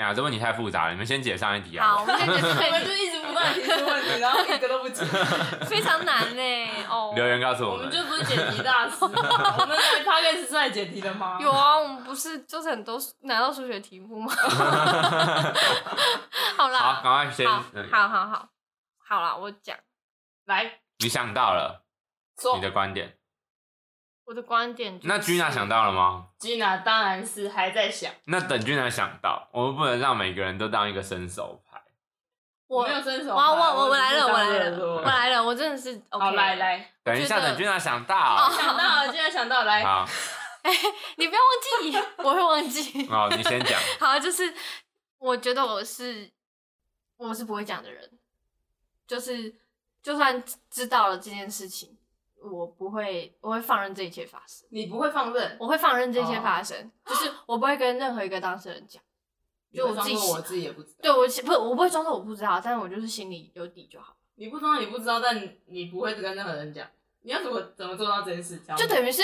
[0.04, 2.06] 呀，这问题太复杂了，你们先解上一题啊好，啊我。
[2.06, 5.04] 们先解 我们就一直不断地提出问题，然后一个都不解。
[5.68, 6.42] 非常难呢。
[6.88, 11.38] 哦，留言告诉我们我们，就不是解题大师，我们来 p o d 是来解题的吗？
[11.42, 14.32] 有啊，我们不是就是很多拿到数学题目吗？
[16.56, 18.48] 好啦，好，赶快先，好嗯好好好，
[18.98, 19.76] 好啦，我讲
[20.46, 21.84] 来你想到了
[22.56, 23.18] 你的观点，
[24.30, 25.08] 我的观点、就是。
[25.08, 31.82] 那 Gina 想到了吗？，Gina 当然是还在想，那等 Gina 想到，我们不能让每个人都当一个伸手牌。
[32.68, 36.24] 我没有伸手我牌，我我我来了，我来了，我我来了，我真的是 OK。
[36.24, 40.08] 好，来，来，等一下，等 Gina 想到，想到了，君娜想到，来，好，
[41.18, 43.08] 你不要忘记， 我会忘记。
[43.10, 43.80] 哦，你先讲。
[43.98, 44.54] 好，就是
[45.18, 46.30] 我觉得我是
[47.16, 48.08] 我是不会讲的人，
[49.08, 49.52] 就是
[50.04, 50.40] 就算
[50.70, 51.98] 知道了这件事情，
[52.42, 59.02] 我不会，我会放任这一切发生，你不会放任，我会放任这一切哦发生，就是我不会跟任何一个当事人讲，
[59.72, 60.98] 就我自己我自己也不知道。
[61.02, 64.16] 对我不我不会装作我不知道，但是我就是心里有底就好。
[64.36, 66.88] 你不装你不知道，但你不会跟任何人讲。
[67.22, 68.58] 你要怎么怎么做到这件事？
[68.76, 69.22] 就等于是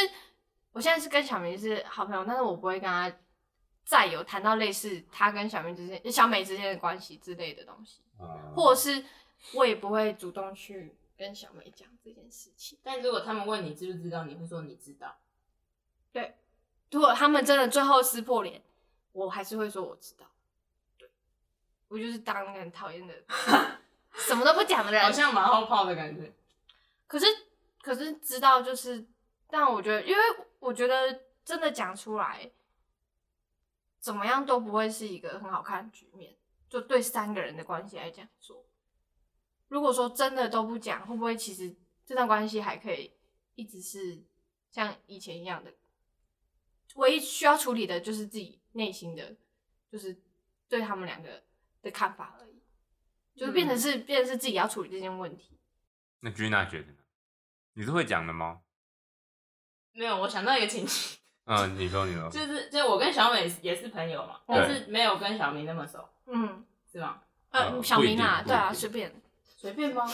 [0.73, 3.11] 我现在是跟小明是好朋友，但是我不会跟他
[3.87, 8.03] 再有谈到类似他跟小明之间、小美之间的关系之类的东西，
[8.55, 9.03] 或者是
[9.55, 12.79] 我也不会主动去跟小美讲这件事情。
[12.83, 15.19] 但如果他们问你知不知道，你会说你知道。
[16.13, 16.37] 对
[16.91, 18.63] 如果他们真的最后撕破脸，
[19.13, 20.27] 我还是会说我知道。
[20.97, 21.11] 对，
[21.89, 23.15] 我就是当那个很讨厌的
[24.15, 25.03] 什么都不讲的人。
[25.03, 26.33] 好像马后炮的感觉。
[27.07, 27.27] 可是
[27.83, 29.07] 可是知道就是，
[29.49, 30.23] 但我觉得，因为
[30.59, 32.51] 我觉得真的讲出来，
[34.01, 36.35] 怎么样都不会是一个很好看的局面。
[36.69, 38.66] 就对三个人的关系来讲说，
[39.69, 41.75] 如果说真的都不讲，会不会其实
[42.05, 43.13] 这段关系还可以
[43.55, 44.23] 一直是
[44.71, 45.73] 像以前一样的？
[46.95, 49.37] 唯一需要处理的就是自己内心的，
[49.91, 50.17] 就是
[50.69, 51.43] 对他们两个
[51.83, 52.63] 的看法而已，
[53.35, 55.59] 就是变成是、变成是自己要处理这件问题。
[56.21, 56.99] 那 Gina 觉得呢？
[57.75, 58.63] 你是会讲的吗？
[59.93, 62.29] 没有，我想到一个情形，嗯，你说，你说。
[62.33, 67.23] 就是就是我跟小美也是朋友嘛，但是没有跟小明那么熟，嗯，是吗？
[67.51, 69.15] 呃，呃小明啊，对啊，随便，
[69.67, 70.05] 随便吗？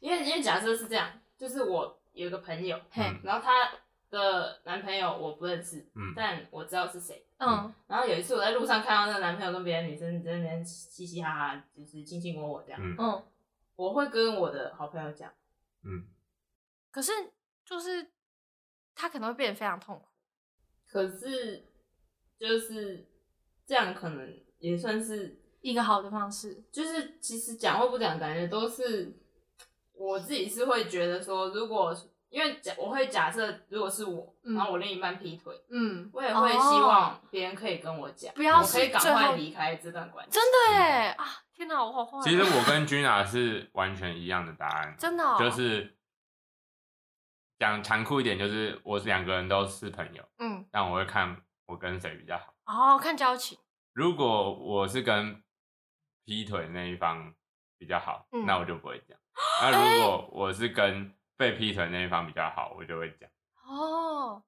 [0.00, 3.20] 因为因为假设是这样，就是我有一个朋友，嘿，嗯。
[3.22, 3.70] 然后她
[4.10, 6.12] 的男朋友我不认识，嗯。
[6.16, 7.24] 但我知道是谁。
[7.38, 7.72] 嗯。
[7.86, 12.96] 然后有一次我在路上看到那个男朋友跟别的女生在那边嘻嘻哈哈，就是卿卿我我这样，嗯。
[12.98, 13.24] 嗯，
[13.76, 15.32] 我会跟我的好朋友讲，
[15.84, 16.08] 嗯，
[16.90, 17.12] 可是
[17.64, 18.10] 就是
[18.94, 20.06] 他可能会变得非常痛苦，
[20.88, 21.64] 可是
[22.36, 23.08] 就是
[23.64, 25.40] 这样可能也算是，
[25.70, 29.12] 一个好的方式，就是其实讲或不讲，感觉都是
[29.94, 31.94] 我自己是会觉得说，如果
[32.28, 40.30] 因为假我会假设，如果是我，嗯然后我另一半劈腿，嗯，我也会希望别人可以跟我讲，不要我可以赶快离开这段关系。
[40.32, 41.24] 真的耶啊！
[41.52, 42.22] 天哪，我好坏哦。
[42.22, 45.96] 其实我跟 Gina 是完全一样的答案，真的哦就是
[47.58, 51.36] 讲残酷一点，就是我两个人都是朋友，嗯，但我会看
[51.66, 52.52] 我跟谁比较好。
[52.66, 53.58] 哦，看交情，
[53.94, 55.42] 如果我是跟
[56.26, 57.32] 劈腿那一方
[57.78, 59.16] 比较好，嗯那我就不会讲。
[59.62, 63.30] 那如果我是跟被劈腿那一方比较好，我就会讲。
[63.64, 64.42] 哦，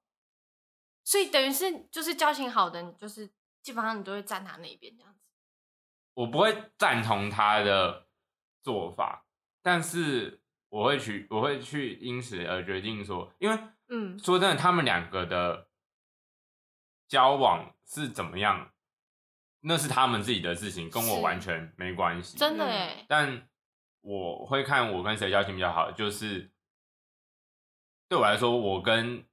[1.03, 5.19] 所以等于是就是交情好的，你就是基本上你都会站他那一边这样子。
[6.15, 8.07] 我不会赞同他的
[8.61, 9.25] 做法，
[9.61, 13.57] 但是我会去，我会去因此而决定说，因为
[13.87, 15.69] 嗯说真的，他们两个的
[17.07, 18.73] 交往是怎么样，
[19.61, 22.37] 那是他们自己的事情，跟我完全没关系。
[22.37, 23.49] 真的嗯，但
[24.01, 26.51] 我会看我跟谁交情比较好，就是
[28.07, 29.25] 对我来说，我跟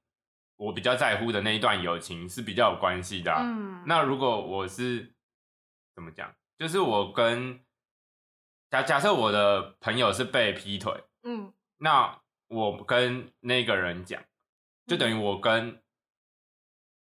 [0.57, 5.13] 我比较在乎的那一段友情是比较有关系的啊、嗯，那如果我是
[5.95, 7.63] 怎么讲，就是我跟
[8.69, 11.53] 假假设我的朋友是被劈腿，嗯。
[11.79, 14.23] 那我跟那个人讲，
[14.87, 15.79] 就等于我跟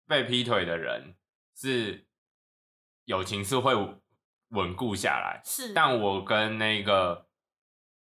[0.05, 1.16] 被劈腿的人
[1.55, 2.05] 是
[3.10, 3.74] 友情是会
[4.49, 7.26] 稳固下来，是，但我跟那个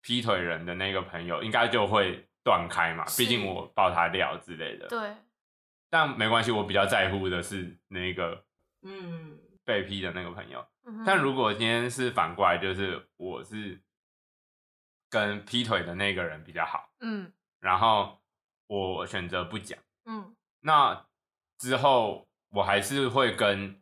[0.01, 4.89] 劈腿人的那个朋友应该就会断开嘛，毕竟我爆他料之类的。
[4.89, 5.15] 对，
[5.89, 8.43] 但没关系，我比较在乎的是那个
[8.81, 10.59] 嗯，被劈的那个朋友。
[10.83, 13.81] 嗯但如果今天是反过来，就是我是
[15.09, 17.31] 跟劈腿的那个人比较好，嗯。
[17.61, 18.19] 然后
[18.67, 20.35] 我选择不讲，嗯。
[20.59, 21.05] 那
[21.57, 23.80] 之后我还是会跟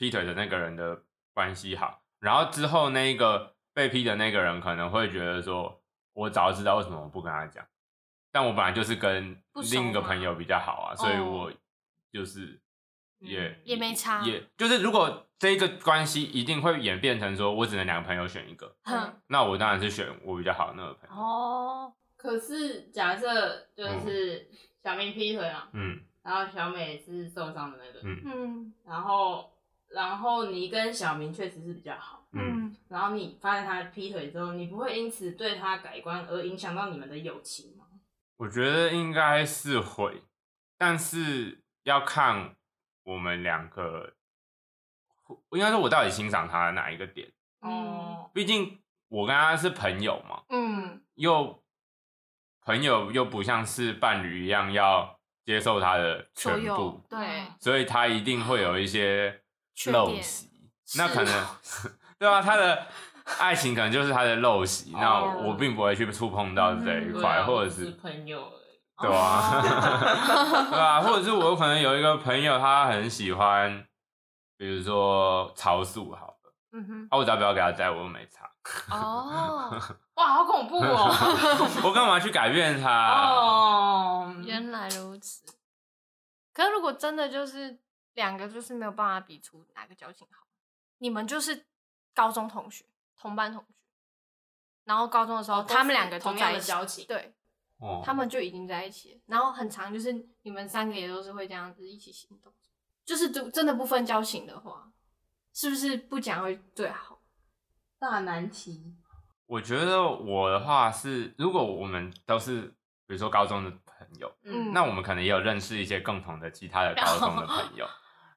[0.00, 1.02] 劈腿的那个人的
[1.34, 5.82] 关系好，然后之后那个被劈的那个人可能会觉得说，
[6.14, 7.62] 我早就知道为什么我不跟他讲，
[8.32, 9.36] 但我本来就是跟
[9.70, 11.52] 另一个朋友比较好啊，所以哦我
[12.10, 12.58] 就是
[13.18, 21.22] 也、嗯也没差也就是如果这个关系一定会演变成说我只能两个朋友选一个，哼那我当然是选我比较好的那个朋友。
[21.22, 24.48] 哦，可是假设就是
[24.82, 28.74] 小明劈腿啊，嗯然后小美是受伤的那个，嗯嗯。
[28.84, 29.50] 然后
[29.94, 37.84] 然后你跟小明确实是比较好，嗯，嗯，然后你发现他劈腿之后，你不会因此对他改观而影响到你们的友情吗？
[38.36, 40.22] 我觉得应该是会，
[40.78, 42.56] 但是要看
[43.02, 44.14] 我们两个，
[45.50, 47.30] 应该说我到底欣赏他的哪一个点。
[47.60, 51.02] 哦，毕竟我跟他是朋友嘛，嗯。
[51.16, 51.62] 又
[52.62, 59.42] 朋友又不像是伴侣一样要接受他的全部，对，所以他一定会有一些
[59.76, 60.48] 陋习。
[60.96, 61.46] 那可能
[62.18, 62.86] 对啊，他的
[63.38, 68.80] 爱情可能就是他的陋习，那哦我并不会去触碰到这一块，或者是朋友而已。
[69.00, 73.86] 对啊， 哦对啊，或者是我可能有一个朋友，他很喜欢，
[74.58, 78.50] 比如说超速，好了，嗯哼，啊，我只要不要给他载，我又没差，
[78.94, 79.72] 哦，
[80.16, 81.08] 哇，好恐怖哦！
[81.84, 83.14] 我干嘛去改变他？
[83.24, 85.44] 哦，原来如此。
[86.52, 87.78] 可是如果真的就是
[88.20, 90.46] 两个就是没有办法比出哪个交情好，
[90.98, 91.64] 你们就是
[92.14, 92.84] 高中同学、
[93.16, 93.68] 同班同学，
[94.84, 97.34] 然后高中的时候、哦他们两个同样在，的交情对
[97.78, 100.12] 哦他们就已经在一起了，然后很长就是
[100.42, 102.52] 你们三个也都是会这样子一起行动，
[103.06, 104.92] 就是真真的不分交情的话，
[105.54, 107.22] 是不是不讲会最好？
[107.98, 108.96] 大难题。
[109.46, 112.62] 我觉得我的话是，如果我们都是
[113.06, 117.84] 比如说高中的朋友，嗯那我们可能也有认识一些共同的其他的 高中的朋友，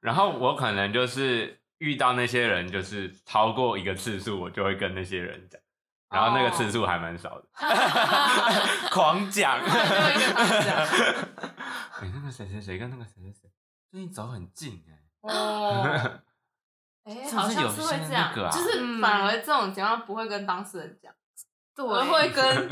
[0.03, 5.59] 然后我可能就是遇到那些人，就是超过一个次数，我就会跟那些人讲，
[6.09, 7.45] 然后那个次数还蛮少的，
[8.91, 9.59] 狂讲。
[9.63, 10.75] 就会跟他们讲
[12.01, 13.49] 哎、那个谁谁谁跟那个谁谁谁
[13.89, 15.83] 最近走很近哎、哦，
[17.05, 21.13] 哎、好像是有些是会这样，就是反而这种情况不会跟当事人讲，
[21.75, 22.67] 对，而会跟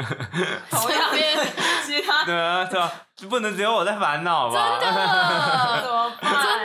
[0.70, 1.38] 同样边
[1.86, 4.80] 其他对啊，对啊，就不能只有我在烦恼吧？
[4.80, 6.61] 真的怎么办？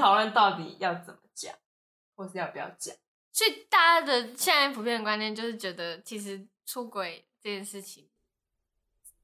[0.00, 1.54] 讨论到底要怎么讲，
[2.16, 2.96] 或是要不要讲。
[3.32, 8.08] 所以大家的现在普遍的观念就是觉得，其实出轨这件事情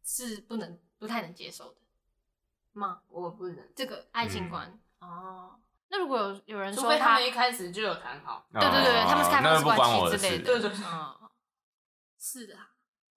[0.04, 1.76] 是不能、不太能接受的
[2.72, 3.02] 吗？
[3.08, 5.58] 我不能，这个爱情观、哦。
[5.88, 8.46] 那如果有有人除说他，非他们一开始就有谈好。
[8.52, 10.84] 对对对，哦他们是开那就不放式关关我的系之类的，对对对。
[10.86, 11.30] 哦，
[12.18, 12.70] 是的啊，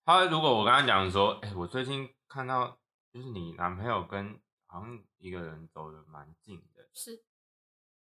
[0.04, 2.78] 他如果我跟他讲说，哎、我最近看到
[3.12, 7.22] 就是你男朋友跟好像一个人走的蛮近的，是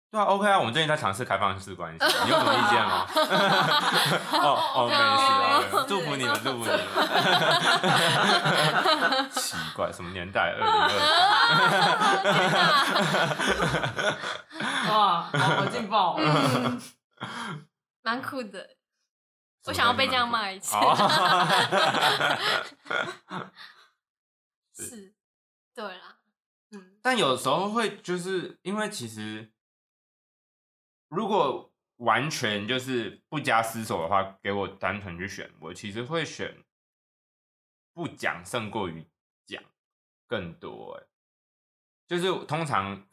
[0.09, 3.05] 对啊，OK 啊，我们最近在尝试开放式关系，你有什么意见吗？
[4.41, 5.01] 哦哦，没事
[5.77, 6.79] 啊，祝福你们，祝福你们。
[9.33, 10.53] 奇怪，什么年代？
[10.53, 10.89] 二零二。
[14.97, 16.17] 哇，好好劲爆
[18.03, 18.65] 蛮酷的。
[19.67, 20.77] 我想要被这样骂一次。
[20.77, 20.95] 哦
[24.73, 25.13] 是，
[25.75, 26.17] 对啦，
[26.71, 29.51] 嗯，但有时候会就是因为其实，
[31.17, 36.63] 如果完全就是不加思索的话，给我单纯去选，我其实会选
[37.95, 39.03] 不讲胜过于
[39.47, 39.63] 讲
[40.27, 40.93] 更多。
[40.93, 41.07] 哎，
[42.07, 43.09] 就是通常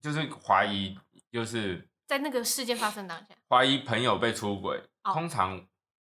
[0.00, 0.98] 就是怀疑，
[1.30, 5.68] 就是在那个事件发生当下，怀疑朋友被出轨，哦通常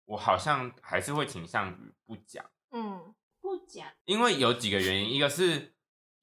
[0.05, 2.49] 我好像还是会倾向于不讲。
[2.71, 5.74] 嗯，不讲，因为有几个原因，一个是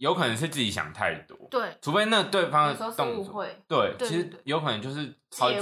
[0.01, 5.59] 有可能是自己想太多，对，除非那对方的动作，对，对其实有可能就是超级，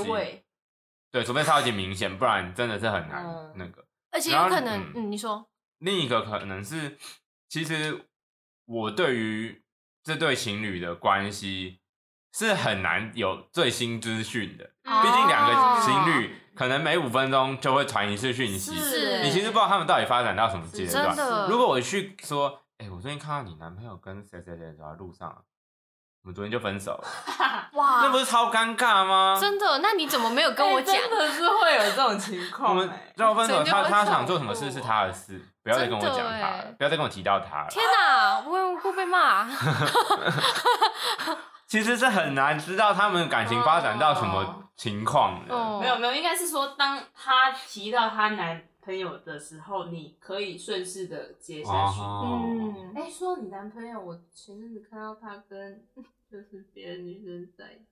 [1.12, 3.84] 对，除非超级明显，不然真的是很难嗯那个。
[4.12, 4.94] 而且有可能，嗯。
[4.96, 5.46] 嗯，你说，
[5.80, 6.98] 另一个可能是，
[7.50, 8.06] 其实
[8.64, 9.62] 我对于
[10.06, 11.82] 这对情侣的关系
[12.34, 15.02] 是很难有最新资讯的，哦。
[15.04, 19.22] 毕竟两个情侣可能每五分钟就会传一次讯息，是。
[19.22, 21.14] 你其实不知道他们到底发展到什么阶段。
[21.50, 25.28] 如果我去说，哎、我最近看到你男朋友跟谁谁谁走在路上，
[26.24, 27.08] 我们昨天就分手了，
[27.74, 29.38] 哇，那不是超尴尬吗？
[29.40, 29.80] 真的？
[29.80, 30.96] 那你怎么没有跟我讲？
[30.96, 33.14] 哎真的是会有这种情 况我况们哎。
[33.18, 37.68] 要分手，他他想做什么事是他的事，不要再跟我讲他了欸，不要再跟我提到他了。
[37.70, 39.46] 天哪，无缘无故被骂，
[41.68, 45.54] 其实是很难知道他们感情发展到什么情况的。
[45.54, 52.00] 哦没有没有，应该是说，当他提到他男朋友的时候，你可以顺势的接下去。
[52.00, 55.86] 哦，嗯，哎、说你男朋友，我前阵子看到他跟
[56.32, 57.86] 就是别的女生在一起，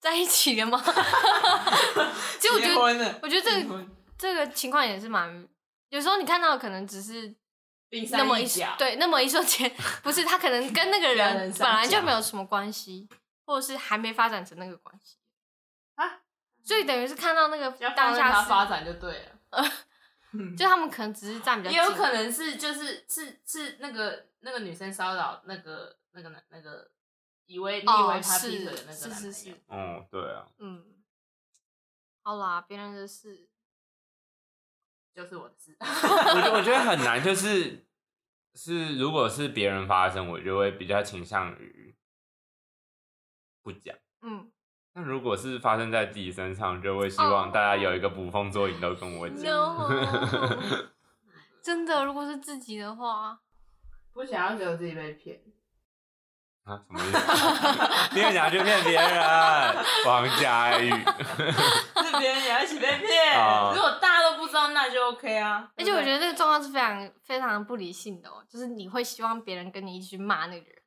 [0.00, 0.82] 在一起了吗？
[2.40, 3.86] 其实我觉得，结婚了，我觉得这个
[4.18, 5.46] 这个情况也是蛮，
[5.90, 7.34] 有时候你看到可能只是
[7.88, 9.70] 冰那么一山一角，对那么一瞬间，
[10.02, 13.08] 不是他可能跟那个人 两人三本来就角没有什么关系，
[13.44, 15.16] 或者是还没发展成那个关系。
[15.94, 16.20] 啊，
[16.64, 19.32] 所以等于是看到那个要放任当下发展就对了。
[20.56, 26.90] 就他们可能只是站比较近，也有可能是就是是是那个那个女生骚扰那个那个男那个
[27.46, 29.32] 以为你以哦为他劈是腿的那个男朋友，是。
[29.32, 30.84] 是是，哦，对啊，嗯，
[32.22, 33.48] 好啦，别人的事，
[35.14, 35.76] 就是我的事。
[35.80, 37.86] 我觉得我觉得很难，就是
[38.54, 41.96] 是如果是别人发生，我就会比较倾向于
[43.62, 43.96] 不讲。
[44.22, 44.50] 嗯
[44.98, 49.44] 那如果是发生在自己身上，就会希望大家有一个捕风捉影都跟我讲。
[49.44, 50.56] ，no，
[51.62, 53.38] 真的，如果是自己的话，
[54.14, 55.38] 不想要觉得自己被骗，
[56.64, 58.14] 啊，什么意思？
[58.16, 59.84] 你也想去骗别人？
[60.06, 63.38] 王佳玉， 是别人也要一起被骗。
[63.38, 65.70] 哦如果大家都不知道，那就 OK 啊。
[65.76, 70.85] 而且我觉得这个状况是非常非常不理性的哦，就是你会希望别人跟你一起去骂那个人吧？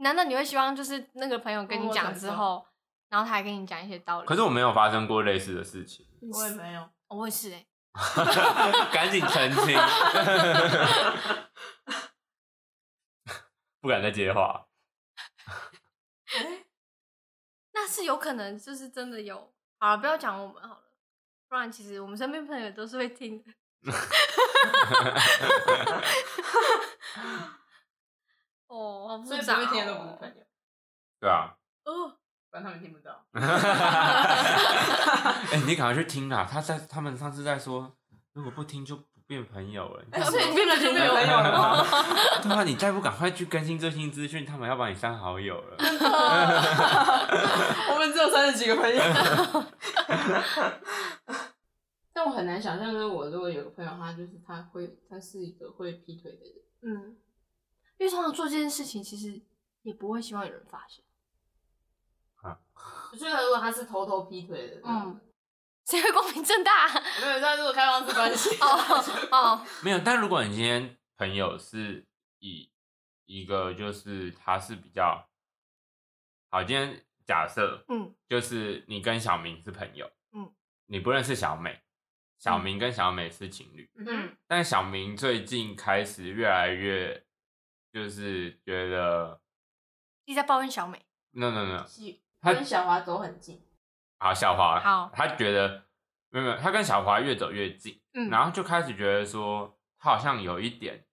[0.00, 2.66] 难道你会希望就是那个朋友跟你讲之后，
[3.08, 4.26] 然后他还跟你讲一些道理？
[4.26, 6.88] 可是我没有发生过类似的事情，我也没有。
[7.08, 7.66] 我也是哎、
[8.92, 9.76] 赶紧澄清，
[13.80, 14.66] 不敢再接话。
[17.72, 19.52] 那是有可能就是真的有。
[19.78, 20.82] 好了，不要讲我们好了，
[21.48, 23.52] 不然其实我们身边朋友都是会听的。
[28.70, 29.42] 哦，好复杂、哦。
[29.42, 30.34] 所以不会听的都不是朋友，
[31.20, 31.52] 对啊，
[31.84, 32.08] 哦，
[32.50, 33.26] 不然他们听不到。
[35.52, 36.48] 哎、你赶快去听啊！
[36.50, 37.92] 他在他们上次在说，
[38.32, 40.02] 如果不听就不变朋友了。
[40.06, 41.84] 你看所以变了就没有朋友了吗？
[42.42, 45.76] 对啊，你再不赶快去更新最新资讯，他们要把你删好友了。
[47.92, 49.02] 我们只有三十几个朋友。
[52.12, 56.54] 但我很难想象，就是我如果有个朋友，他就是他会，他是一个会劈腿的人。
[56.82, 57.16] 嗯，
[58.00, 59.38] 因为通常做这件事情，其实
[59.82, 61.04] 也不会希望有人发现。
[63.12, 65.20] 我觉得如果他是偷偷劈腿的，嗯，嗯，
[65.84, 66.88] 谁会光明正大？
[67.20, 72.06] 没有，他如果开放式关系，哦 哦，没有，但如果你今天朋友是
[72.38, 72.70] 以
[73.26, 75.28] 一个就是他是比较
[76.48, 78.14] 好，今天假设嗯。
[78.28, 80.50] 就是你跟小明是朋友，嗯，
[80.86, 81.82] 你不认识小美，
[82.38, 87.26] 小明跟小美是情侣，嗯，但小明最近开始越来越
[87.92, 89.40] 就是觉得
[90.24, 91.04] 一直在抱怨小美。
[91.32, 91.84] no no no，
[92.40, 93.64] 他跟小华走很近，
[94.18, 95.84] 好小华，好他觉得
[96.30, 101.04] 没有没有，他跟小华越走越近，嗯，然后就开始觉得说他好像有一点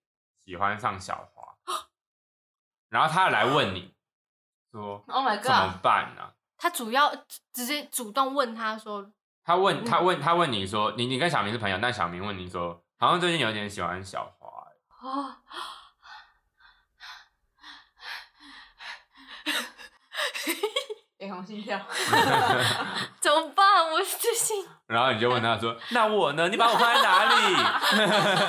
[0.44, 1.56] 喜欢上小华，
[2.90, 3.94] 然后他来问你，
[4.72, 5.44] 说 Oh my god！
[5.44, 7.14] 怎么办呢、他主要
[7.52, 9.12] 直接主动问他说，
[9.44, 15.36] 他问他嗯问他问你说，你你跟小明是朋友，但小明问你说，好像最近有点喜欢小华、欸哦，
[21.18, 21.76] 脸红心跳，
[23.20, 23.90] 怎么办？
[23.90, 26.48] 我最近 然后你就问他说，那我呢？
[26.48, 27.54] 你把我放在哪里？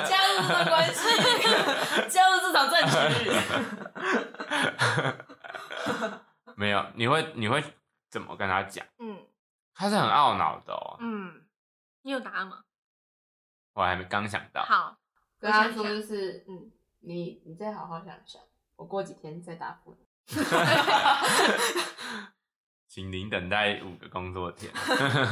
[0.08, 1.02] 加入这段关系，
[2.08, 3.30] 加入这场战局。
[6.56, 7.62] 没有，你会你会
[8.08, 8.86] 怎么跟他讲？
[8.98, 9.18] 嗯
[9.74, 11.42] 他是很懊恼的哦，嗯，
[12.02, 12.62] 你有答案吗？
[13.72, 14.62] 我还没刚想到。
[14.62, 14.94] 好，
[15.40, 16.70] 跟他说就是，嗯，
[17.00, 18.42] 你你再好好想想，
[18.76, 20.06] 我过几天再答复你。
[22.88, 24.72] 请您等待五个工作天。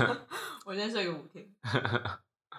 [0.64, 1.44] 我先睡个五天。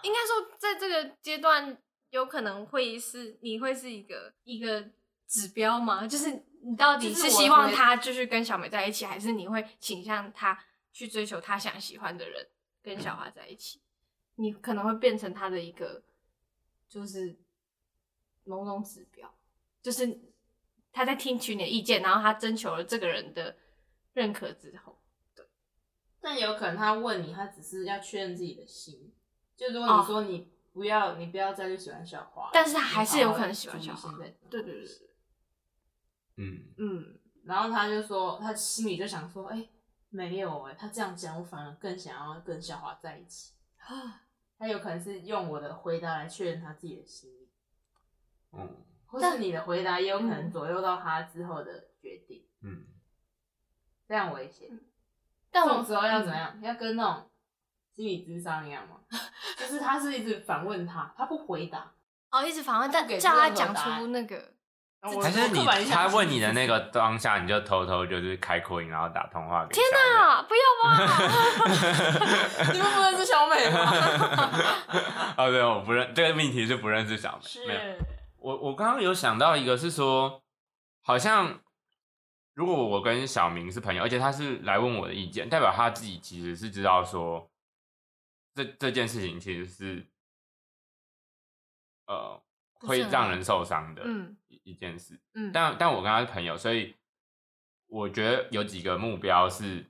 [0.03, 1.77] 应该说在这个阶段
[2.09, 4.89] 有可能会是你会是一个一个
[5.27, 6.07] 指标吗？
[6.07, 10.57] 就是你到底是希望他继续跟小美在一起，还是你会倾向他
[10.91, 12.47] 去追求他想喜欢的人
[12.81, 13.81] 跟小花在一起？
[14.35, 16.03] 你可能会变成他的一个
[16.87, 17.37] 就是
[18.45, 19.33] 某种指标，
[19.81, 20.19] 就是
[20.99, 23.55] 他在听取你的意见，然后他征求了这个人的
[24.11, 24.99] 认可之后，
[26.19, 29.15] 但有可能他问你，他只是要确认自己的心。
[29.55, 34.35] 就如果哦你说你不要，你不要再去喜欢小花，但是他还是有可能喜欢小花现在的。
[34.49, 35.09] 对对对对，
[36.35, 39.69] 嗯，嗯，然后他就说，他心里就想说，哎、
[40.09, 43.53] 没有哎、他这样讲，我反而更想要跟小华在一起。
[44.57, 47.47] 他有可能是用我的回答来确认他自己的心意，
[48.51, 48.75] 嗯
[49.09, 52.85] 或是你的回答也有可能左右到他之后的决定，嗯，
[54.07, 54.67] 非常危险。
[55.51, 56.59] 但我这种时候要怎么样？
[56.61, 57.29] 要跟那种
[57.95, 58.97] 心理智商一样吗？
[59.57, 61.91] 就是他是一直反问他，他不回答，
[62.29, 64.53] 哦，一直反问，但给叫他讲出那个，
[65.01, 69.73] 还是你他是问你的那个当下，你就偷偷就是开扩音，然后打通话给。
[69.73, 70.97] 天哪，不要吧！
[72.71, 73.91] 你们不认识小美吗？
[75.35, 77.67] 哦，对，我不认这个命题是不认识小美。
[77.67, 77.79] 没有，
[78.41, 80.43] 我我刚刚有想到一个是说，
[81.01, 81.61] 好像
[82.53, 87.49] 如果我跟小明是朋友，而且他是来问我的意见，代表他自己其实是知道说
[88.53, 90.07] 这这件事情其实是
[92.07, 92.41] 呃
[92.81, 95.19] 会让人受伤的嗯一一件事。
[95.33, 96.95] 嗯，但但我跟他是朋友，所以
[97.87, 99.85] 我觉得有几个目标是，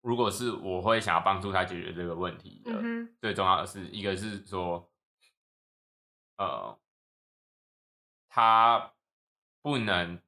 [0.00, 4.90] 如果是我会想要帮助他解决这个问题的，嗯，最重要的是一个是说，
[6.38, 6.79] 呃，
[8.30, 8.94] 他
[9.60, 10.18] 不能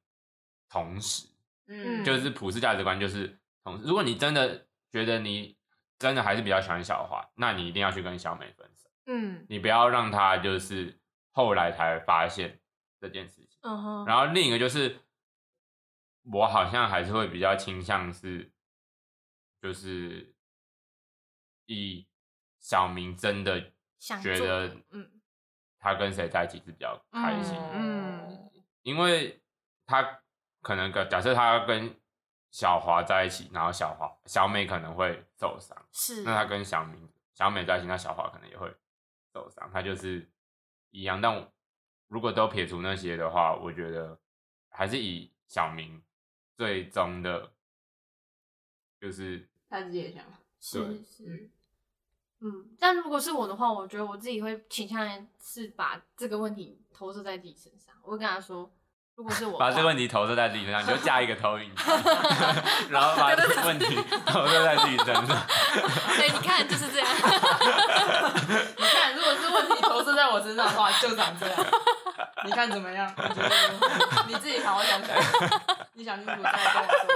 [0.69, 1.27] 同时，
[1.67, 3.83] 嗯，就是普世价值观就是同时。
[3.85, 5.57] 如果你真的觉得你
[5.97, 10.99] 真的还是比较喜欢小花，那你一定要去跟小美分手，嗯你不要让他就是
[11.31, 12.59] 后来才发现
[12.99, 13.57] 这件事情。
[13.61, 14.99] 嗯哼，然后另一个就是，
[16.23, 18.51] 我好像还是会比较倾向是，
[19.61, 20.35] 就是
[21.65, 22.05] 以
[22.59, 25.09] 小明真的觉得，嗯
[25.83, 28.49] 他跟谁在一起是比较开心的，嗯
[28.83, 29.41] 因为
[29.85, 30.21] 他
[30.61, 31.93] 可能跟假设他跟
[32.51, 38.73] 小华在一起，然后小华小美可能会受伤，是，那他跟小明小美在一起，那小华可能也会
[39.33, 40.25] 受伤，他就是
[40.91, 41.19] 一样。
[41.19, 41.51] 但
[42.07, 44.17] 如果都撇除那些的话，我觉得
[44.69, 46.01] 还是以小明
[46.55, 47.51] 最终的，
[49.01, 50.23] 就是他自己也想，
[50.59, 51.49] 是对是，
[52.45, 55.07] 嗯，但如果是我的话，我觉得我自己会倾向
[55.41, 58.69] 是把这个问题投射在自己身上，我会跟他说，
[59.15, 61.83] 如果是我把这个问题投射在自己身上，你就架一个投影机，
[62.91, 63.95] 然后把这个问题
[64.27, 65.25] 投射在自己身上。
[66.19, 67.07] 对，你看就是这样，
[68.77, 71.65] 你看，如果是问题投射在我身上的话，就长这样。
[72.43, 73.09] 你看怎么样？
[73.15, 73.55] 你觉得
[74.27, 75.15] 你自己好好想想，
[75.93, 77.13] 你想清楚再来跟我说。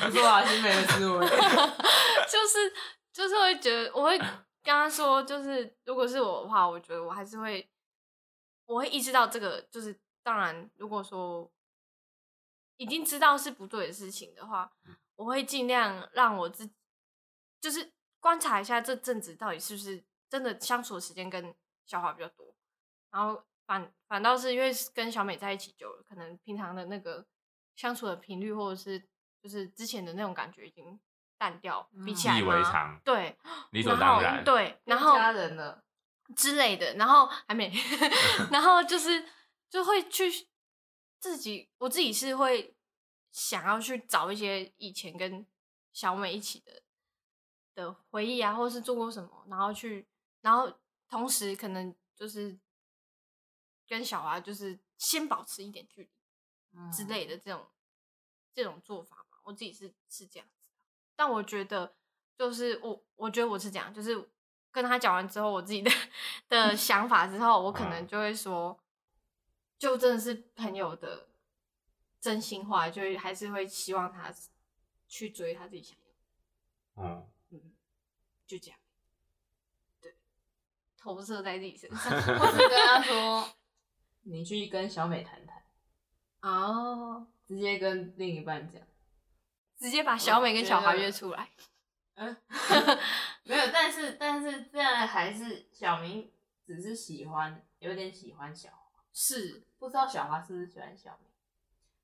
[0.00, 1.26] 不错啊，新美的思维。
[2.28, 2.72] 就是
[3.12, 4.28] 就是会觉得，我会跟
[4.64, 7.70] 他说，就是如果是我的话，我觉得我还是会，
[8.66, 11.50] 我会意识到这个，就是当然，如果说
[12.76, 14.72] 已经知道是不对的事情的话，
[15.16, 16.70] 我会尽量让我自
[17.60, 22.54] 就是观察一下这阵子到底是不是真的相处的时间跟小华比较多，
[23.10, 27.26] 然后反反倒是因为跟小美在一起久了，可能平常的那个
[27.76, 29.02] 相处的频率或者是
[29.42, 30.98] 就是之前的那种感觉已经
[31.38, 33.38] 淡掉，比起来习以为常，对，
[33.72, 34.44] 理所当然。
[34.44, 35.82] 对，然后家人了，
[36.36, 37.72] 之类的，然后还没，
[38.52, 39.26] 然后就是
[39.68, 40.30] 就会去
[41.18, 42.76] 自己，我自己是会
[43.32, 45.46] 想要去找一些以前跟
[45.92, 46.82] 小美一起的
[47.74, 50.06] 的回忆啊，或是做过什么，然后去，
[50.42, 50.72] 然后
[51.08, 52.58] 同时可能就是
[53.88, 56.10] 跟小华就是先保持一点距离
[56.74, 57.66] 嗯之类的这种
[58.52, 59.29] 这种做法嘛。
[59.42, 60.54] 我自己是是这样子，
[61.16, 61.94] 但我觉得
[62.36, 64.30] 就是我我觉得我是这样，就是
[64.70, 65.90] 跟他讲完之后，我自己的
[66.48, 68.78] 的想法之后，我可能嗯就会说，
[69.78, 71.28] 就真的是朋友的
[72.20, 74.32] 真心话，就还是会希望他
[75.08, 77.08] 去追他自己想要的。
[77.08, 77.72] 哦，嗯，
[78.46, 78.78] 就这样，
[80.00, 80.14] 对，
[80.96, 82.12] 投射在自己身上。
[82.38, 83.48] 或是跟他说，
[84.22, 85.62] 你去跟小美谈谈，
[86.42, 88.80] 哦，直接跟另一半讲。
[89.80, 91.48] 直接把小美跟小华约出来。
[92.14, 92.36] 嗯，
[93.44, 96.30] 没有，但是但是这样还是小明
[96.66, 101.30] 只是喜欢，有点喜欢小华，是，不知道小华是不是喜欢小美。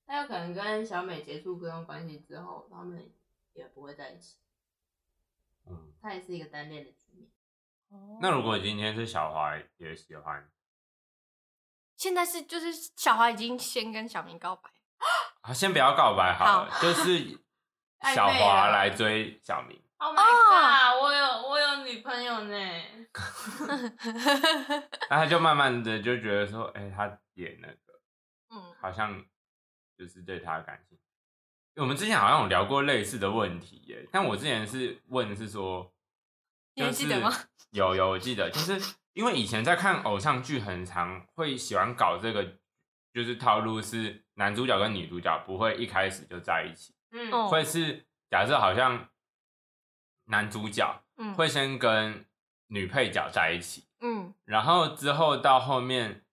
[0.06, 3.12] 他有可能跟小美结束各种关系之后，他们
[3.52, 4.38] 也不会在一起，
[5.66, 7.30] 嗯，他也是一个单恋的局面。
[8.20, 10.50] 那如果今天是小华也喜欢，
[11.94, 14.70] 现在是就是小华已经先跟小明告白，
[15.42, 17.38] 啊，先不要告白好了，就是
[18.02, 22.56] 小华来追小明，Oh my god！、我有我有女朋友呢。
[25.08, 28.00] 那他就慢慢的就觉得说，哎、他也那个
[28.54, 29.24] 嗯，好像
[29.98, 31.02] 就是对他感兴趣。
[31.80, 35.92] 我们之前好像有聊过类似的问题耶，但我之前是问是说，
[36.74, 37.30] 你还记得吗？
[37.70, 38.80] 有有，我记得，就是
[39.12, 42.58] 因为以前在看偶像剧，很常会喜欢搞这个，
[43.12, 49.08] 就是套路是男主角跟女主角不会一开始就在一起，嗯哦会是假设好像
[50.26, 52.24] 男主角嗯，会先跟
[52.68, 56.24] 女配角在一起，嗯然后之后到后面，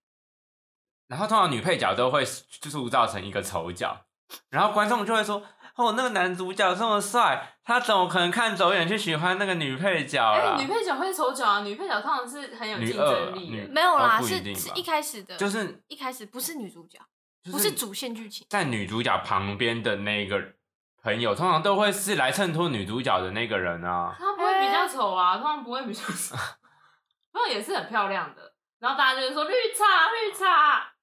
[1.07, 4.05] 然后通常女配角都会塑造成一个丑角，
[4.49, 5.43] 然后观众就会说
[5.75, 13.67] ：“哦，那个男主角这么帅，他怎么可能看走眼去喜欢那个女配角哎、啦？”女配角会丑角啊，女配角通常是很有竞争力。
[13.69, 16.99] 没有啦，是是一开始的，就是一开始不是女主角，
[17.43, 18.45] 就不是主线剧情。
[18.49, 20.55] 在女主角旁边的那个
[21.03, 24.15] 朋友，通常都会是来衬托女主角的那个人啊。
[24.17, 26.35] 她不会比较丑啊，通常不会比较丑，
[27.31, 28.53] 不过也是很漂亮的。
[28.79, 30.93] 然后大家就会说绿茶绿茶，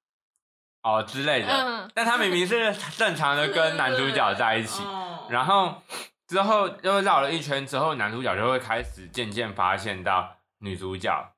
[0.83, 1.91] 哦之类的，嗯。
[1.93, 5.81] 但他明明是正常的跟男主角在一起，哦 然后
[6.27, 11.30] 之后又绕了一圈之后，男主角就会开始渐渐发现到女主角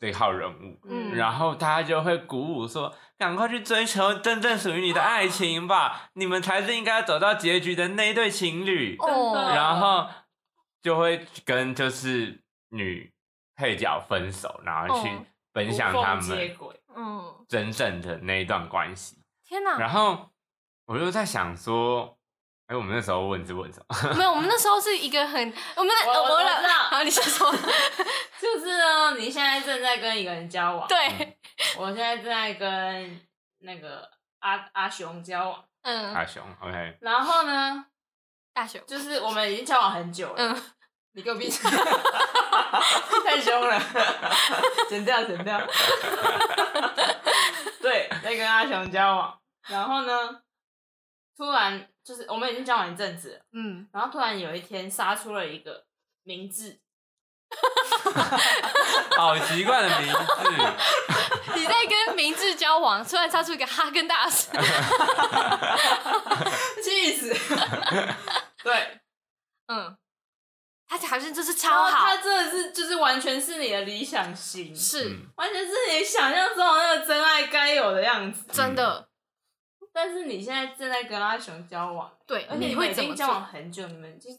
[0.00, 8.96] 这号人物，嗯然后大家就会鼓舞说：“赶快去追求真正属于你的爱情吧，你们才是应该走到结局的那一对情侣。
[9.00, 10.08] 哦然后
[10.80, 13.12] 就会跟就是女
[13.56, 16.56] 配角分手，然后去哦分享他们。
[16.94, 19.22] 嗯，真正的那一段关系。
[19.44, 19.78] 天哪！
[19.78, 20.30] 然后
[20.86, 22.17] 我就在想说，
[22.68, 23.96] 哎，我们那时候问是问什么？
[24.14, 25.40] 没有，我们那时候是一个很，
[25.74, 26.74] 我们我我我我知道。
[26.90, 27.50] 好，你先说。
[28.40, 31.38] 就是呢，你现在正在跟一个人交往，对，
[31.78, 33.20] 我现在正在跟
[33.60, 34.08] 那个
[34.40, 37.86] 阿阿雄交往，嗯，阿雄，OK，然后呢，
[38.52, 40.62] 大雄，就是我们已经交往很久了，嗯，
[41.14, 41.68] 你给我闭嘴，
[43.24, 43.80] 太凶了，
[44.88, 45.60] 剪掉剪掉。
[47.80, 49.36] 对，在跟阿雄交往，
[49.68, 50.42] 然后呢，
[51.38, 55.84] 突然就是我们已经交往一阵子了，嗯，然后突然有一天杀出了一个
[56.24, 56.80] 名字
[59.16, 60.18] 好奇怪的名字，
[61.56, 64.50] 你在跟明智交往，突然杀出一个哈根达斯，
[66.82, 67.34] 气死。
[68.62, 69.00] 对，
[69.68, 69.96] 嗯，
[70.88, 78.44] 他好像就是然超好他，真的是就是完全是你的理想型，是嗯完全是你想象中的那个真爱该有的样子。
[78.52, 79.07] 真的，
[80.00, 83.44] 但是你现在正在跟阿雄交往，对，而且你们已你会怎么经交往？
[83.44, 84.32] 很久，你们已经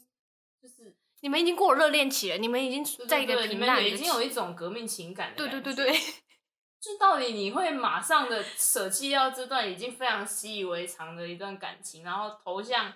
[0.58, 5.92] 就是你们已经过热恋期了，你们已经在一个平淡的你们已经有一种革命情感的对对对对，
[6.80, 12.90] 就到底你会马上的舍弃掉这段已经非常习以为常的一段感情，然后投向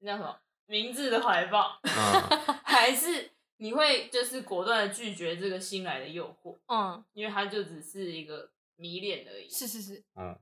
[0.00, 9.48] 那叫什么明智的怀抱，嗯， 还是你会就是果断的拒绝这个新来的诱惑，嗯，因为他就只是一个迷恋而已。
[9.48, 10.38] 是是是，嗯，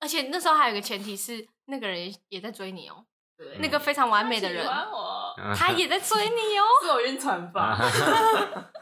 [0.00, 3.04] 而且那时候还有一个前提是那个人也在追你哦，
[3.36, 4.66] 对，那个非常完美的人
[5.56, 7.78] 他也在追你哦， 是我晕船吧？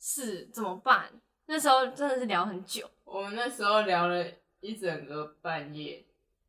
[0.00, 1.20] 是怎么办？
[1.46, 4.24] 那时候真的是聊很久，我们那时候聊了
[4.60, 6.04] 一整个半夜，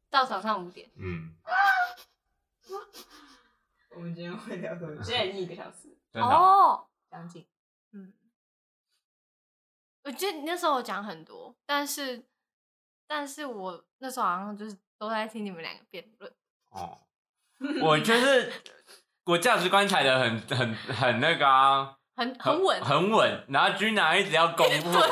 [0.10, 1.36] 到早上五点，嗯，
[3.96, 5.02] 我们今天会聊多久？
[5.04, 7.46] 现在已经一个小时，哦，哦，将近。
[7.92, 8.14] 嗯，
[10.04, 12.24] 我记得你那时候我讲很多，但是
[13.08, 16.32] 但是我那时候好像就是都在听你们两个辩论，
[16.72, 17.00] 哦，
[17.82, 18.52] 我就是
[19.26, 23.46] 我价值观踩的很很很那个啊，很很稳，很稳。
[23.50, 25.10] 然后君娜一直要公布，钻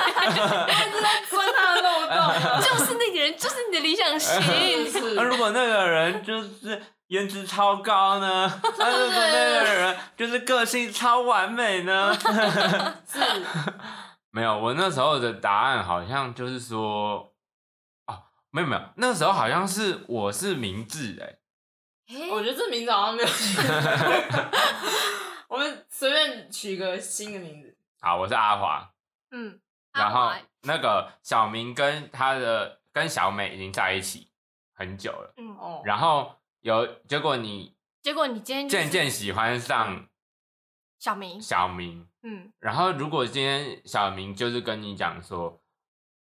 [1.56, 5.16] 他的漏洞就是那个人，就是你的理想型。
[5.16, 8.62] 那如果那个人就是颜值超高呢？
[8.80, 12.14] 那如果那个人就是个性超完美呢？
[13.08, 13.20] 是，
[14.32, 17.30] 没有，我那时候的答案好像就是说，哦，
[18.56, 21.36] 没有没有，那时候好像是我是明智哎、
[22.32, 23.60] 我觉得这名字好像没有取。
[25.50, 27.76] 我们随便取个新的名字。
[28.00, 28.94] 好，我是阿华，
[29.32, 29.60] 嗯，
[29.92, 30.32] 然后
[30.62, 34.30] 那个小明跟他的跟小美已经在一起
[34.74, 40.08] 很久了，嗯，哦，然后有结果你结果你今天渐渐喜欢上
[40.98, 45.62] 小明，小明，嗯，然后如果今天小明就是跟你讲说，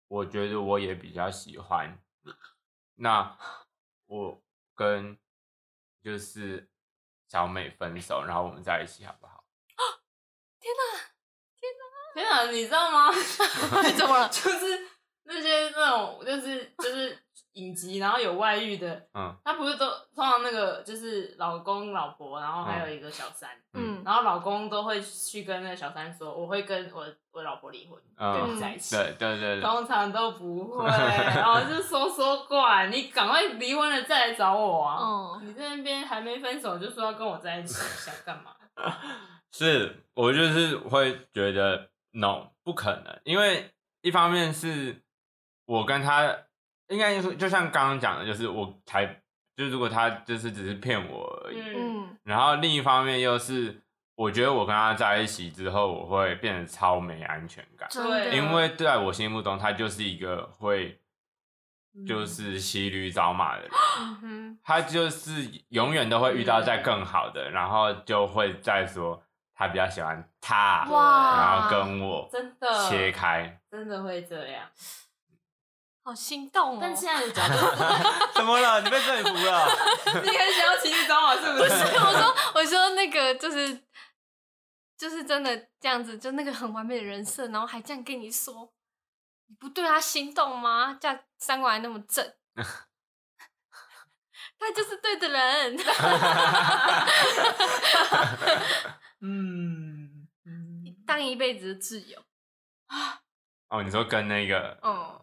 [0.08, 2.05] 我觉得我也比较喜欢你，
[2.96, 3.38] 那
[4.06, 4.42] 我
[4.74, 5.18] 跟
[6.02, 6.68] 就是
[7.28, 9.44] 小美分手，然后我们在一起好不好？
[10.58, 10.74] 天
[12.14, 13.12] 哪，你知道吗？
[13.96, 14.28] 怎么了？
[14.28, 14.88] 就是
[15.24, 16.55] 那些那种，就是
[17.98, 28.96] 然后有外遇的，嗯他不是都通常那个就是老公、老婆，然后还有一个小三，嗯然后老公都会去跟那个小三说，我会跟我我老婆离婚，跟嗯，你在一起。
[28.96, 34.98] 对对对对，通常都不会， 然后就说说怪，你赶快离婚了再来找我啊！
[35.40, 37.74] 嗯，你在那边还没分手就说要跟我在一起，
[38.04, 38.52] 想干嘛？
[39.52, 43.70] 是我就是会觉得 no 不可能，因为
[44.02, 45.02] 一方面是
[45.66, 46.36] 我跟他
[46.88, 49.06] 应该就是就像刚刚讲的，就是我才
[49.56, 53.82] 就是如果他就是只是骗我而已，嗯，嗯，然后另一方面又是
[54.14, 61.00] 我觉得我跟他在一起之后，我会变得超没安全感，对因为在我心目中他就是一个会
[62.06, 63.70] 就是骑驴找马的人。
[64.22, 69.22] 嗯，他就是永远都会遇到在更好的，然后就会再说
[69.54, 73.58] 他比较喜欢他，然后跟我真的切开。
[73.70, 74.62] 真的会这样。
[76.06, 76.78] 好心动哦。
[76.80, 77.54] 但现在的角度，
[78.32, 78.80] 怎么了？
[78.80, 79.66] 你被说服了？
[80.22, 81.68] 你很想要骑驴找我是不是？
[81.68, 83.82] 不是，我说我说那个就是
[84.96, 88.72] 就是真的这样子，就那个很完美的人设，然后还这样跟你说，
[89.48, 90.96] 你不对他心动吗？
[91.00, 92.24] 这样三观还那么正，
[94.58, 95.76] 他就是对的人。
[99.20, 102.22] 嗯嗯，当一辈子的挚友，
[103.70, 105.20] 哦，你说跟那个嗯，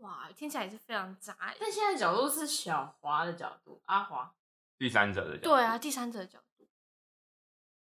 [0.00, 1.56] 哇，听起来也是非常渣欸。
[1.60, 4.34] 但现在角度是小华的角度，阿华。
[4.78, 6.66] 第三者的角度对啊，，第三者的角度，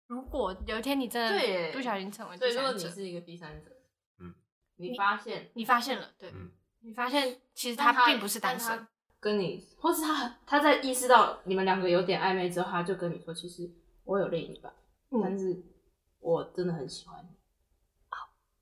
[0.07, 3.71] 如果有一天你真对耶的不小心成为所以如果第三者，你是一个第三者，
[4.19, 4.35] 嗯，
[4.75, 6.51] 你发现你发现了，对，嗯
[6.81, 8.87] 你发现其实但他并不是单但身他，
[9.19, 13.71] 跟你，或是他他在意识到你们两个有点暧昧之后，他就跟你说，其实
[14.03, 14.71] 我有另一半，
[15.09, 15.63] 但嗯，是
[16.19, 17.29] 我真的很喜欢你。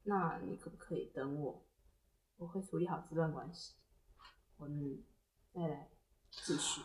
[0.04, 1.62] 那你可不可以等我？
[2.42, 3.76] 我会处理好这段关系，
[4.58, 5.04] 我们
[5.54, 5.90] 再来
[6.32, 6.82] 继续。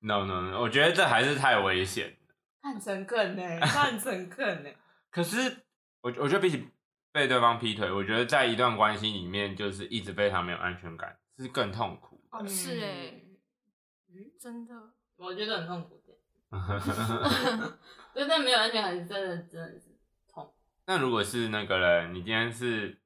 [0.00, 2.18] no no no，我觉得这还是太危险。
[2.60, 4.68] 他很诚恳呢，他很诚恳呢。
[5.10, 5.64] 可是
[6.02, 6.68] 我我觉得比起
[7.10, 12.22] 被对方劈腿，我觉得在一段关系里面，就是一直非常没有安全感，是更痛苦。
[12.32, 13.22] 哦是哎，
[14.10, 14.74] 嗯，真的，
[15.16, 16.12] 我觉得很痛苦的。
[18.12, 19.89] 对，但没有安全感是真的，真的。
[20.90, 23.00] 那如果是那个人，你今天是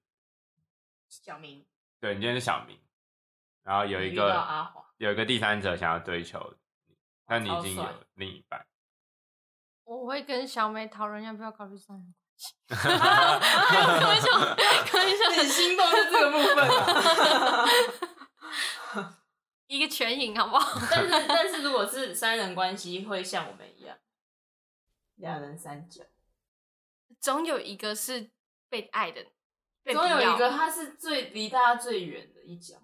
[1.07, 1.66] 小明
[2.01, 2.80] 对你今天是小明，
[3.62, 6.57] 然后有一个阿华，有一个第三者想要追求
[6.87, 8.66] 你，但你已经有另一半，
[9.85, 12.55] 我会跟小美讨论要不要考虑三人关系。
[12.72, 12.89] 开
[14.07, 14.30] 玩笑，
[14.87, 17.66] 开玩笑，你心动是这个部分啊。
[19.68, 20.80] 一个全赢好不好？
[20.91, 23.99] 但是但是如果是三人关系，会像我们一样，
[25.16, 26.03] 两人三角，
[27.25, 28.29] 总有一个是
[28.68, 29.25] 被爱的，
[29.83, 32.75] 被总有一个他是最离大家最远的一角。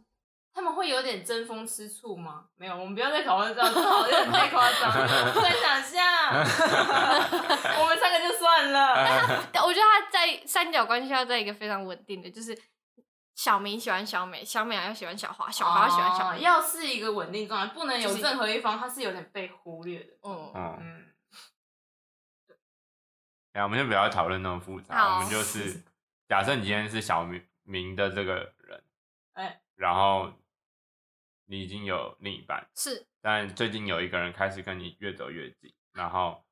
[0.54, 2.46] 他们会有点争风吃醋吗？
[2.56, 6.02] 没有，我们不要再讨论这样，这好像太夸张了， 不敢想象。
[7.78, 9.44] 我们三个就算了。
[9.52, 12.56] 但我觉得他在三角关系要在一个非常稳定的，就是
[13.36, 16.36] 小明喜欢小美，小美要喜欢小花，小花喜欢小哦。
[16.38, 20.14] 要是一个稳定状态，不能有任何一方他是有点被忽略的。
[20.24, 20.99] 嗯，嗯，
[23.52, 25.82] 嗯，然后我们就不要讨论那么复杂，我们就是
[26.28, 28.84] 假设你今天是小明明的这个人，
[29.32, 29.62] 哎。
[29.76, 30.32] 然后
[31.46, 33.06] 你已经有另一半，是。
[33.20, 36.44] 但最近有一个人开始跟你越走越近，然后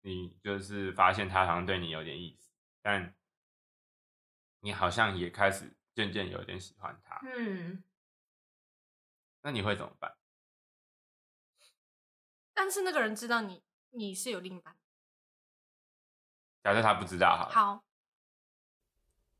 [0.00, 2.50] 你就是发现他好像对你有点意思，
[2.82, 3.14] 但
[4.60, 7.84] 你好像也开始渐渐有点喜欢他，嗯，
[9.42, 10.16] 那你会怎么办？
[12.54, 14.74] 但是那个人知道你你是有另一半，
[16.64, 17.84] 假设他不知道好了，好，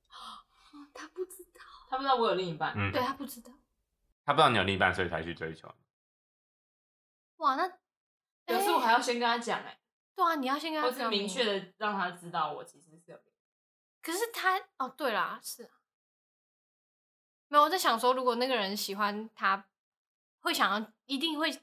[0.08, 3.50] 哦他不知道，他不知道我有另一半，嗯，对他不知道，
[4.26, 5.74] 他不知道你有另一半，所以才去追求。
[7.36, 7.66] 哇，那
[8.46, 9.80] 可是我还要先跟他讲哎，
[10.14, 13.18] 对啊，你要先跟他或是讲明确的让他知道我其实是有。
[14.02, 15.70] 可是他哦，对啦，是啊，
[17.48, 19.66] 没有我在想说，如果那个人喜欢他，
[20.40, 21.58] 会想要一定会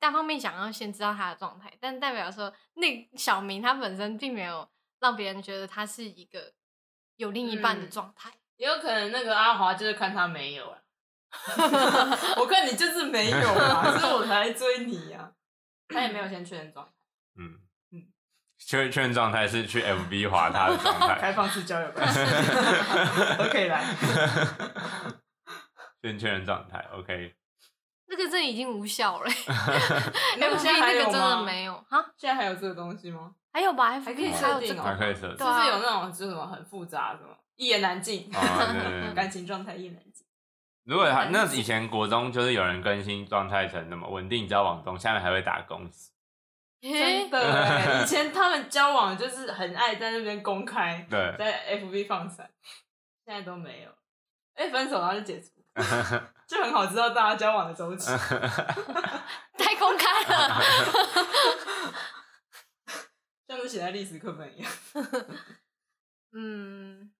[0.00, 4.68] 单方面想要先知道他的状态，但代表说那小明他本身并没有
[5.00, 6.52] 让别人觉得他是一个
[7.16, 8.30] 有另一半的嗯状态。
[8.56, 10.78] 也有可能那个阿华就是看他没有啊，
[12.40, 15.30] 我看你就是没有啊，所以我才来追你呀、
[15.88, 16.92] 他也没有先确认状态，
[17.38, 17.60] 嗯
[17.92, 18.08] 嗯
[18.58, 22.18] 确确认状态是去 FB 划他的状态， 开放式交友关系
[23.36, 23.84] 都可以来。
[26.02, 27.34] 先确认状态，OK。
[28.08, 29.26] 那个真已经无效了
[30.38, 33.34] 没有，FB 现在那个真的吗没有哈，现在还有这个东西吗？
[33.56, 38.30] 还有吧还可以设定还可以设定就是有那种就是什么很复杂什么一言难尽，
[39.16, 40.26] 感情状态一言难尽。
[40.84, 46.10] 如果他那以前国中就是有人更新状态成什么稳定交往中，下面还会打恭喜，
[46.82, 52.50] 诶真的欸，以 前他们交往就是很爱在那边公开，对，在 FB 放闪，
[53.24, 53.90] 现在都没有。
[54.56, 55.48] 哎、分手然后就解除，
[56.46, 58.10] 就很好知道大家交往的周期。
[58.10, 60.62] 太公开了。
[63.46, 64.72] 像是写在历史课本一样。
[66.32, 67.12] 嗯，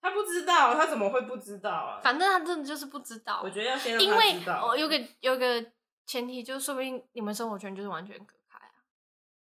[0.00, 2.00] 他不知道，他怎么会不知道啊？
[2.02, 3.40] 反正他真的就是不知道。
[3.42, 4.68] 我觉得要先让因为他知道。
[4.68, 5.72] 哦，有个有个
[6.06, 8.74] 前提，就是说不定你们生活圈就是完全隔开啊，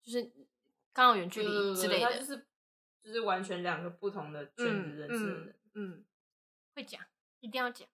[0.03, 0.30] 就是
[0.93, 2.07] 刚好远距离之类的。
[2.07, 2.47] 他就是
[3.03, 6.05] 就是完全两个不同的圈子认识的人，嗯嗯，
[6.74, 7.01] 会讲，
[7.40, 7.88] 一定要讲。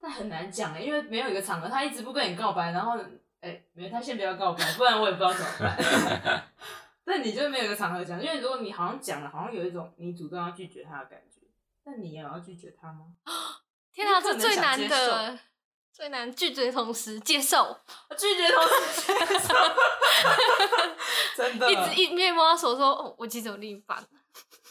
[0.00, 2.98] 但很难讲欸因为没有一个场合，他一直不跟你告白，然后
[3.42, 5.76] 哎、没，他先不要告白，不然我也不知道怎么办。
[7.04, 11.40] 但你就没有一个场合讲，因为如果你好像讲了，好像有一种你主动要拒绝他的感觉，
[11.84, 13.06] 那你也要拒绝他吗？
[13.92, 15.38] 天哪，你可能这最难的，
[15.92, 17.76] 最难拒绝的同时接受，
[18.16, 19.54] 拒绝同时接受，
[21.36, 23.98] 真的，一直一面摸他手说，哦，我其实有另一半。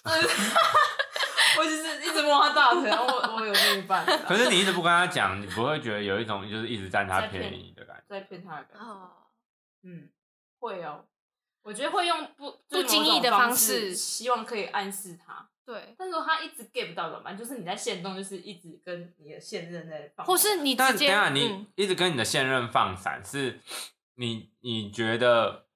[1.57, 8.03] 我就是一直摸他大腿，然后我我有另一半， 可是你一直不跟他讲，你不会觉得有一种就是一直占他骗便宜的感觉。
[8.07, 8.85] 在骗他的感觉。
[8.85, 9.11] 哦，
[9.83, 10.09] 嗯，
[10.59, 11.05] 会哦，
[11.63, 15.49] 我觉得会用不不经意的方方式希望可以暗示他。
[15.63, 17.37] 对，但是如果他一直 get 不到怎么办？
[17.37, 23.59] 就是你在线动，就是一直跟你的现任在放，或是你直接，但等一下你嗯，一直跟你的现任放闪，是
[24.15, 25.67] 你你觉得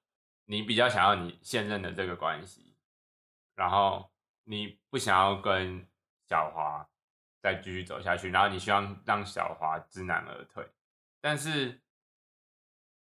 [0.46, 2.74] 你比较想要你现任的这个关系，
[3.54, 4.10] 然后
[4.48, 5.86] 你不想要跟
[6.28, 6.88] 小华
[7.42, 10.68] 再继续走下去，然后你希望让小华知难而退，
[11.20, 11.82] 但是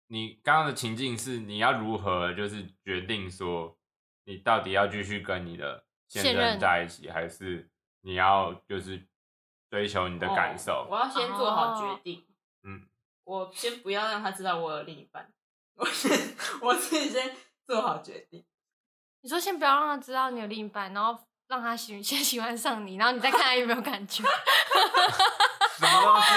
[0.07, 3.79] 你刚刚的情境是你要如何就是决定说
[4.25, 7.71] 你到底要继续跟你的现现任任在一起，还是
[8.01, 9.07] 你要就是
[9.69, 10.85] 追求你的感受？
[10.85, 12.27] 哦我要先做好决定。
[12.63, 12.89] 嗯，
[13.25, 15.33] 我先不要让他知道我有另一半，
[15.77, 16.11] 我先
[16.63, 18.47] 我自己先做好决定。
[19.29, 24.25] 你说先不要让他知道你有另一半，然后让他喜 先喜欢上你，然后你再看他有没有感觉。
[25.77, 26.33] 什么东西？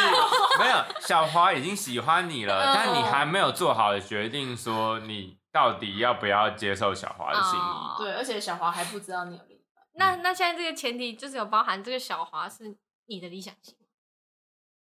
[0.60, 7.62] 没有，小华已经喜欢你了，嗯但你还没有做好的决定，说你到底要不要接受小华的心意。
[7.62, 9.86] 哦对，而且小华还不知道你有另一半。
[9.94, 13.74] 那那现在这个前提就是有包含这个小华是你的理想型。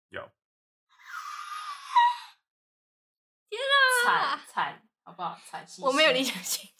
[0.07, 0.21] 有，
[4.05, 4.88] 惨惨，
[5.83, 6.69] 我没有理想型，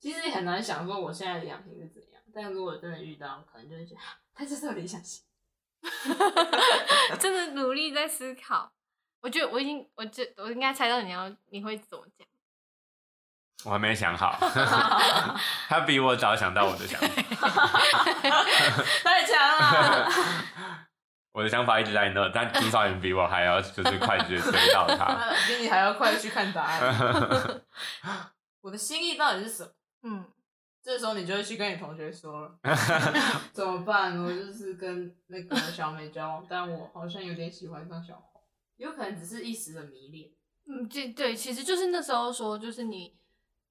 [0.00, 5.22] 其实也很难想说我现在的理想型是怎样，但如果真的遇到，可能就会觉得啊他就是有理想型。
[7.18, 8.72] 真的努力在思考。
[9.20, 12.26] 我觉得我已经，我觉我应该猜到你要你会怎么讲。
[13.64, 14.36] 我还没想好，
[15.68, 17.08] 他比我早想到我的想法。
[19.04, 20.10] 太强了！
[21.32, 25.32] 我的想法一直在那，但金少云比我还要就是快去追到他。
[25.48, 27.62] 比你还要快去看答案。
[28.60, 29.72] 我的心意到底是什么？
[30.02, 30.24] 嗯，
[30.82, 32.58] 这时候你就会去跟你同学说了，
[33.52, 34.18] 怎么办？
[34.22, 38.42] 我就是跟那个小美交往，但我好像有点喜欢上小红，
[38.76, 40.30] 有可能只是一时的迷恋。
[40.66, 43.16] 嗯，这对，其实就是那时候说，就是你，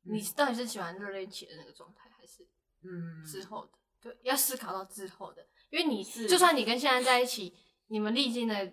[0.01, 2.45] 你嗯到底是喜欢热恋期的那个状态，还是
[2.83, 3.71] 嗯，之后的？
[4.01, 7.55] 对，要思考到之后的，因为你是就算你跟现在在一起，
[7.87, 8.71] 你们历经的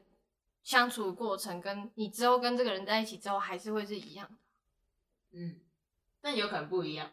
[0.63, 4.35] 相处过程，跟你之后跟这个人在一起之后，还是会是一样的。
[5.33, 5.61] 嗯，
[6.21, 7.11] 但有可能不一样，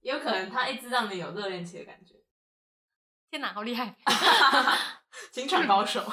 [0.00, 2.14] 有可能他一直让你有热恋期的感觉。
[3.28, 3.96] 天哪，好厉害！
[5.32, 6.04] 情场高手，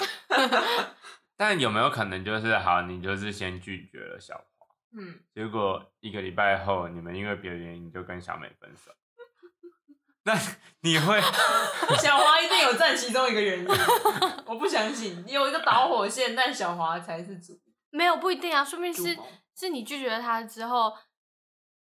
[1.38, 8.92] 但有没有可能就是好，你就是先拒绝了小华，嗯，结果一个礼拜后，你们因为别的原因就跟小美分手，
[10.26, 10.34] 那
[10.82, 11.20] 你会
[12.02, 13.68] 小华一定有占其中一个原因，
[14.46, 17.60] 我不相信有一个导火线，但小华才是主
[17.90, 19.18] 没有不一定啊，说明是
[19.56, 20.98] 是你拒绝了他之后，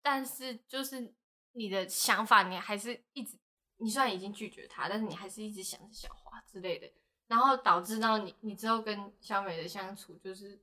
[0.01, 1.13] 但是就是
[1.53, 3.37] 你的想法，你还是一直，
[3.77, 6.91] 你虽然已经拒绝他，但是你还是一直想着小华之类的，
[7.27, 10.61] 然后导致到你你之后跟小美的相处就是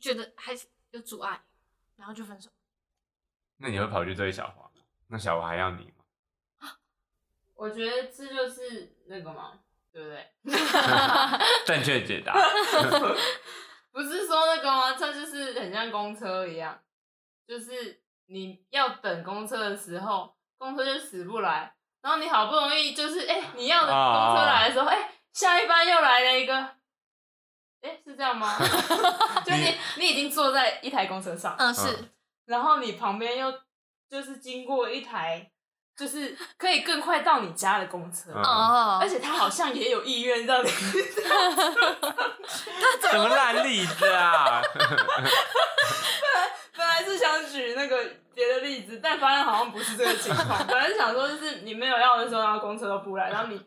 [0.00, 1.42] 觉得还是有阻碍，
[1.96, 2.50] 然后就分手。
[3.58, 4.82] 那你会跑去追小华吗？
[5.08, 6.01] 那小华还要你吗？
[7.62, 9.52] 我觉得这就是那个嘛，
[9.92, 10.32] 对不对？
[11.64, 12.34] 正确解答。
[13.92, 14.94] 不是说那个吗？
[14.98, 16.76] 这就是很像公车一样，
[17.46, 26.56] 就是你要等公车的时候，公车就死不来，然后你好不容易就是哎、你要的公车来的时候，哎、下一班又来了一个，
[27.82, 28.58] 哎、是这样吗？
[29.46, 32.10] 就你你已经坐在一台公车上，嗯，是，
[32.46, 33.54] 然后你旁边又
[34.10, 35.52] 就是经过一台
[35.96, 40.68] 就是可以更快到你家的公车，嗯哦，而且他好像也有意愿让你。
[42.48, 44.60] 他怎么烂例子啊！
[46.76, 50.66] 本来是想举那个别的例子，但发现好像不是这个情况。
[50.66, 53.60] 本来是想说，就是你没有要的时候，然后公车都不来，然后你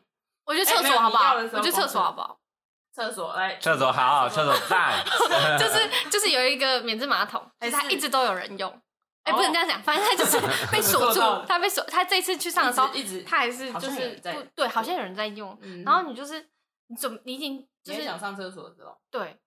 [0.45, 1.35] 我觉得厕所好不好？
[1.35, 2.39] 我觉得厕所好不好？
[2.93, 5.03] 厕所来厕所好，厕所赞。
[5.59, 8.81] 就是就是有一个免治马桶，还就是是它一直都有人用。
[9.25, 10.39] 哎、哦不能这样讲，反正他就是
[10.71, 14.21] 被锁住，他被锁，他这次去上的时候，一直一直他还是就是
[14.55, 15.83] 对，好像有人在用，嗯。
[15.83, 16.47] 然后你就是
[16.87, 19.39] 你怎么你已经就是想上厕所的时候，对，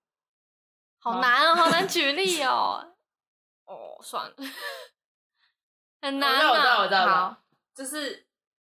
[0.98, 2.94] 好好难哦，好难举例 哦。
[3.66, 4.34] 哦，算了，
[6.00, 6.50] 很难啊。
[6.50, 7.36] 我知道，我知道，我知道，
[7.74, 8.26] 就是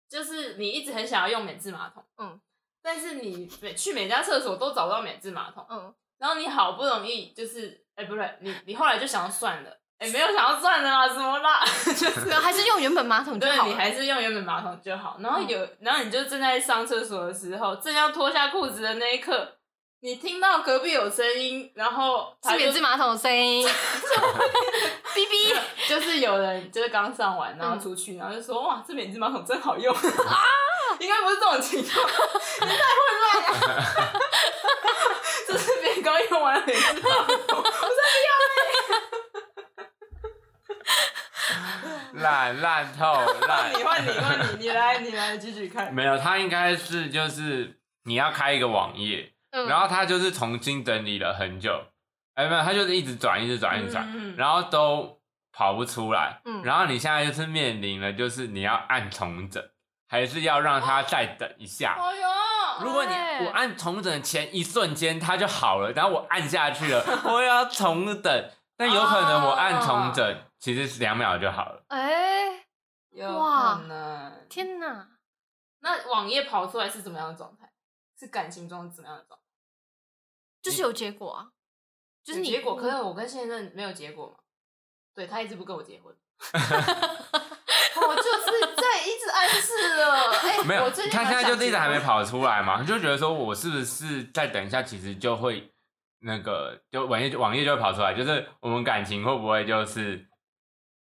[0.09, 2.41] 就是你一直很想要用免治马桶，嗯，
[2.83, 13.69] 但是你每去每家厕所都找不到免治马桶，嗯，然后你好不容易就是，哎、不对，你你后来就想要算了，哎、没有想要算的啦，什么啦， 就是，还是用原本马桶就好对。
[13.69, 15.17] 你还是用原本马桶就好。
[15.19, 19.57] 然后嗯有，然后你就正在上厕所的时候，正要脱下裤子的那一刻，
[20.01, 23.67] 你听到隔壁有声音，然后是免治马桶的声音，
[25.15, 25.57] 哔哔。
[25.89, 30.01] 就是有人就是刚上完，然后嗯出去，然后就说哇，这免治马桶真好用啊！
[31.01, 32.07] 应该不是这种情况，
[32.61, 32.77] 你太混
[33.21, 34.21] 乱了。
[35.47, 37.11] 这是别人刚用完的免治马
[37.49, 37.65] 桶，
[42.15, 43.15] 烂烂透
[43.47, 43.71] 烂。
[43.79, 45.93] 你换你换你，你来你来继续看。
[45.93, 51.81] 没有，他应该是就是你要开一个网页，嗯然后他就是重新整理了很久，
[52.35, 55.19] 哎，没有，他就是一直转，一直转，一直转，嗯嗯嗯然后都
[55.53, 56.41] 跑不出来。
[56.45, 59.63] 嗯然后你现在就是面临了，就是你要按重整，
[60.09, 61.97] 还是要让他再等一下？
[62.01, 71.85] 哎呦，如果你哎我按重整前一瞬间它就好了，然后我按下去了，我要重等，但有可能我按重整其实是两秒就好了。
[71.89, 72.67] 哎、
[73.11, 74.47] 有哇可能。
[74.49, 75.09] 天哪！
[75.81, 77.73] 那网页跑出来是怎么样的状态？
[78.19, 79.45] 是感情中怎么样的状态？
[80.61, 81.49] 就是有结果啊，
[82.25, 84.39] 就是你结果，可是我跟现任没有结果嘛？
[85.15, 86.15] 对他一直不跟我结婚，
[86.53, 86.57] 我
[88.17, 90.31] 就是在一直暗示了。
[90.33, 91.99] 哎、没有我最，近他现在就是一直还没。
[91.99, 95.73] 跑出来嘛，就觉得说我是不是再等一下，其实就会
[96.21, 100.28] 那个就网页网页就会跑出来，就是我们感情会不会就是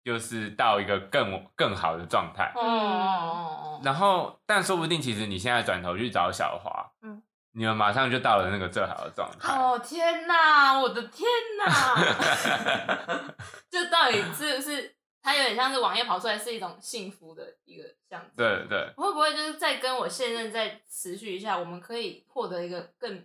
[0.05, 2.53] 就是到一个更更好的状态？
[2.55, 7.23] 哦哦然后，但说不定其实你现在转头去找小华，嗯
[7.53, 9.53] 你们马上就到了那个最好的状态。
[9.53, 9.73] 哦！
[9.73, 11.27] 哦天哪，我的天
[11.67, 13.35] 哪！
[13.69, 14.95] 这到底是不是？
[15.21, 18.31] 它有点像是网页跑出来是一种幸福的一个样子。
[18.37, 23.25] 对对，会不会就是再跟我现任再持续一下，我们可以获得一个更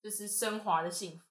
[0.00, 1.25] 就是升华的幸福？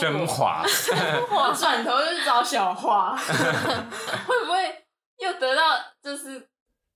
[0.00, 0.62] 升华，
[1.30, 3.14] 我转头就去找小花，
[4.26, 4.84] 会不会
[5.18, 5.62] 又得到
[6.02, 6.48] 就是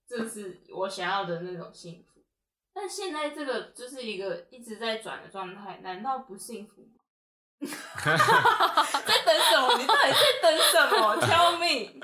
[0.07, 2.21] 就是我想要的那种幸福？
[2.73, 6.93] 但现在这个就是一个一直在转的状态，难道不幸福吗？
[7.97, 8.15] 在
[9.25, 9.77] 等什么？
[9.79, 11.99] 你到底在等什么？Tell me。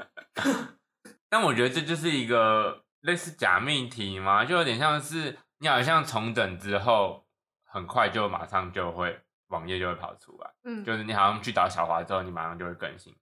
[1.29, 7.23] 但我觉得这就是一个类似假命题嘛，就有点像是你好像重整之后，
[7.65, 9.19] 很快就马上就会
[9.53, 13.15] 网页就会跑出来，嗯，就是你好像去找小华之后，你马上就会更新。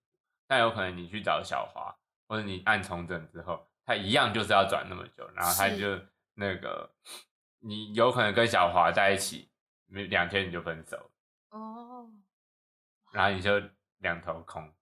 [0.48, 1.94] 但有可能你去找小华，
[2.28, 6.00] 或者你按重整之后，它一样就是要转那么久，然后它就
[6.36, 6.90] 那个
[7.60, 9.52] 你有可能跟小华在一起，
[9.88, 11.12] 没两天你就分手，
[11.50, 12.10] 哦，
[13.12, 13.62] 然后你就
[13.98, 14.74] 两头空。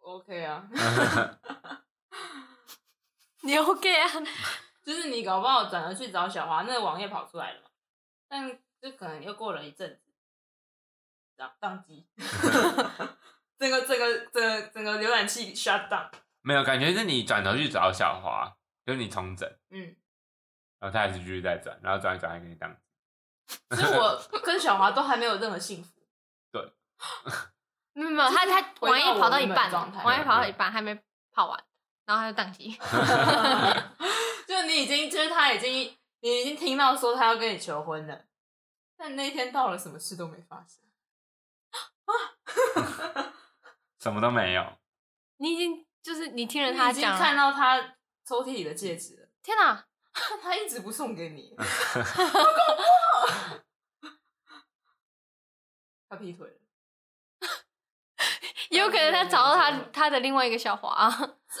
[0.00, 0.68] OK 啊，
[3.42, 4.08] 你 OK 啊？
[4.84, 7.68] 就是你搞不好转而去找小华，那个网页跑出来了嘛，
[8.28, 10.12] 但就可能又过了一阵子，
[11.38, 12.06] 宕宕机，
[13.58, 16.10] 整个整个整个整个浏览器 shut down。
[16.42, 18.54] 没有感觉是你转头去找小华，
[18.84, 19.96] 就是你重整，嗯，
[20.78, 22.76] 然后他还是继续在转，然后转一转还给你当。
[23.70, 25.90] 所以我跟小华都还没有任何幸福。
[27.94, 30.94] 没有没有，他他网页跑到一半网页跑到一半还没
[31.32, 31.64] 跑完，
[32.04, 32.76] 然后他就宕机。
[34.46, 38.24] 就你已经，就是他已经，你已经听到说他要跟你求婚了，
[38.96, 40.82] 但那一天到了，什么事都没发生。
[43.98, 44.78] 什么都没有，
[45.38, 47.96] 你已经就是你听了你已经他讲，看到他
[48.26, 49.86] 抽屉里的戒指了，天哪！
[50.30, 51.56] 但他一直不送给你，
[56.08, 56.54] 他劈腿了。
[58.70, 61.08] 也有可能他找到他他的另外一个小华，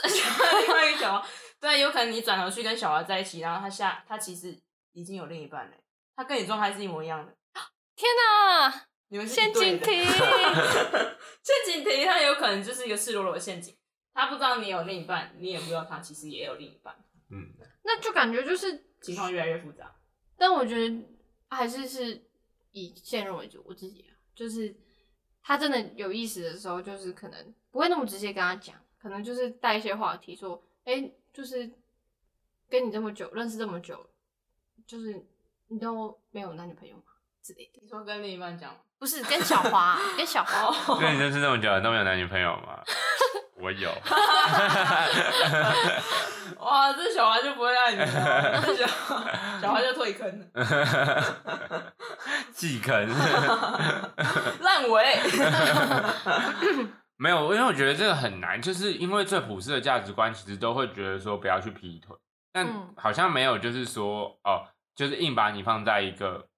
[0.04, 1.28] 另外一个小华，
[1.60, 4.60] 对，有可能你转头去跟小华在一起，然后他下他其实
[4.92, 5.76] 已经有另一半了，
[6.16, 7.36] 他跟你状态是一模一样的，
[7.96, 8.86] 天哪！
[9.08, 13.76] 你们是 陷阱题，陷阱题，他有可能就是一个赤裸裸的陷阱。
[14.12, 16.94] 他不知道你有另一半，你也不知道他其实也有另一半，
[17.30, 17.52] 嗯，
[17.84, 19.94] 那就感觉就是，情况越来越复杂。
[20.36, 21.04] 但我觉得
[21.48, 22.24] 还是是
[22.72, 23.62] 以现任为主。
[23.66, 24.74] 我自己啊，就是
[25.42, 31.70] 他真的有意思的时候，就是可能不会那么直接跟他讲，可能就是带一些话题说，哎、就是
[32.68, 34.08] 跟你这么久，认识这么久，
[34.86, 35.26] 就是
[35.68, 37.02] 你都没有男女朋友吗
[37.42, 37.80] 之类的？
[37.82, 42.82] 你说跟另一半讲吗，不是跟小华，跟小华， 跟你认识那么久都没有男女朋友吗？
[43.56, 43.88] 我有，
[46.58, 48.86] 哇，这小华就不会爱你了，这小
[49.62, 50.46] 小华就退坑了，
[52.52, 53.08] 弃坑。
[54.60, 55.16] 烂尾。
[57.16, 62.14] 没有，因为我觉得这个很难，就是因为最普世的价值观其实都会觉得说不要去劈腿，
[62.52, 66.48] 但嗯好像没有就是说哦，就是硬把你放在一个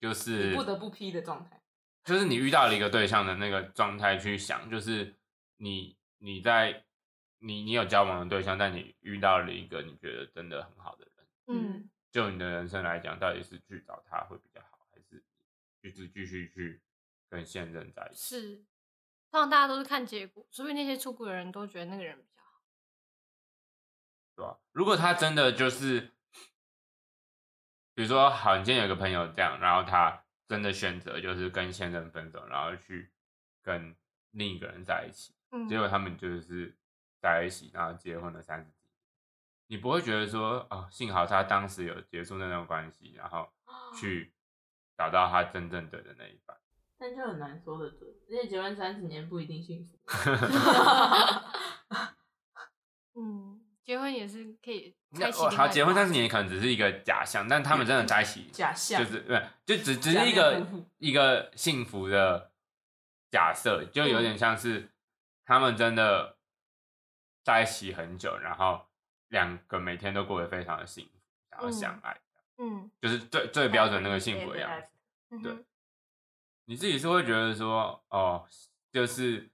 [0.00, 1.62] 就是你不得不批的状态。
[2.04, 5.14] 就是你遇到了一个对象的那个状态去想，就是
[5.58, 6.84] 你你在
[7.38, 15.22] 你你有交往的对象，但你遇到了一个你觉得真的很好的人，嗯，就你的人生来讲，到底是去找他会比较好，还是
[15.82, 16.80] 就是继续去
[17.28, 18.40] 跟现任在一起？
[18.40, 18.56] 是，
[19.30, 22.62] 通常大家都是看结果，所以那些出轨的人都觉得那个人比较好。
[24.36, 24.58] 对吧？
[24.72, 26.10] 如果他真的就是，
[28.00, 33.12] 比如说，好，你今天有个朋友这样，然后他真的选择就是跟现任分手，然后去
[33.62, 33.94] 跟
[34.30, 36.74] 另一个人在一起，嗯，结果他们就是
[37.20, 38.74] 在一起，然后结婚了三十几年，
[39.66, 43.52] 你不会觉得说，哦，幸好他当时有结束那段关系，然后
[43.94, 44.32] 去
[44.96, 46.56] 找到他真正对的那一半。
[46.98, 49.98] 但就很难说的准，而且结婚三十年不一定幸福。
[53.20, 60.66] 嗯，结婚也是可以那开启另外哦好，结婚三十年可能只是一个假象，但他们真的在一起，假象就是对，就只只是一个
[60.98, 62.52] 一个幸福的
[63.30, 64.90] 假设，就有点像是
[65.44, 66.36] 他们真的
[67.42, 68.86] 在一起很久，然后
[69.28, 71.18] 两个每天都过得非常的幸福，
[71.50, 72.20] 然后相嗯爱，
[72.58, 74.88] 嗯就是最最标准那个幸福的样子。
[75.42, 75.56] 对
[76.66, 78.46] 你自己是会觉得说，哦，
[78.92, 79.50] 就是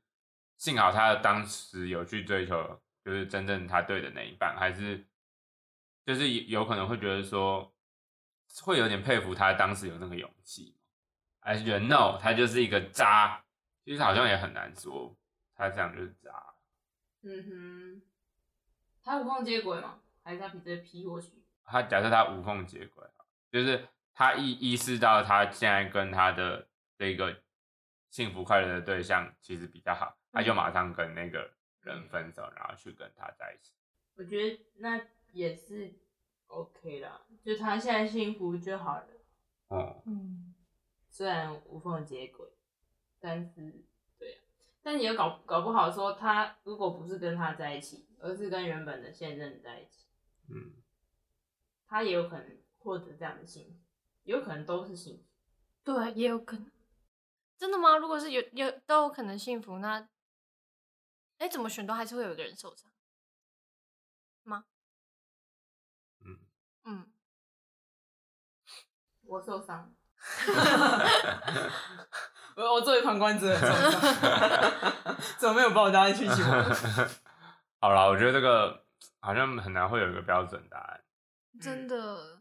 [0.58, 5.06] 幸好他当时有去追求，就是真正他对的那一半，还是
[6.04, 7.72] 就是有可能会觉得说，
[8.64, 10.74] 会有点佩服他当时有那个勇气，
[11.38, 13.44] 还是觉得 no，他就是一个渣，
[13.84, 15.16] 其实好像也很难说，
[15.54, 16.32] 他这样就是渣。
[17.22, 18.02] 嗯哼，
[19.04, 20.00] 他无缝接轨吗？
[20.24, 21.30] 还是他比这批过去？
[21.64, 23.06] 他假设他无缝接轨，
[23.52, 26.66] 就是他意意识到他现在跟他的
[26.98, 27.40] 这个
[28.10, 31.48] 幸福快乐的对象其实比较好，他就马上跟那个
[31.92, 33.72] 人分手，然后去跟他在一起。
[34.16, 35.00] 我觉得那
[35.32, 35.94] 也是
[36.46, 39.08] OK 啦，就他现在幸福就好了。
[39.68, 40.54] 哦，嗯
[41.10, 42.46] 虽然无缝接轨，
[43.18, 43.84] 但是
[44.18, 44.40] 对啊，
[44.82, 50.06] 但你又搞搞不好说他如果不是跟他在一起，而是跟原本的现任在一起，
[50.48, 50.74] 嗯，
[51.86, 53.80] 他也有可能获得这样的幸福，
[54.24, 55.24] 有可能都是幸福。
[55.84, 56.70] 对，也有可能。
[57.58, 57.96] 真的吗？
[57.96, 60.06] 如果是有有都有可能幸福，那
[61.38, 62.90] 哎怎么选都还是会有一个人受伤
[64.44, 64.64] 吗？
[66.24, 66.38] 嗯
[66.84, 67.12] 嗯，
[69.22, 69.94] 我受伤，
[72.56, 74.00] 我我作为旁观者受伤，
[75.38, 76.64] 怎么没有把我加进去一起玩？
[77.80, 78.84] 好了，我觉得这个
[79.20, 81.04] 好像很难会有一个标准答案，
[81.60, 82.40] 真的，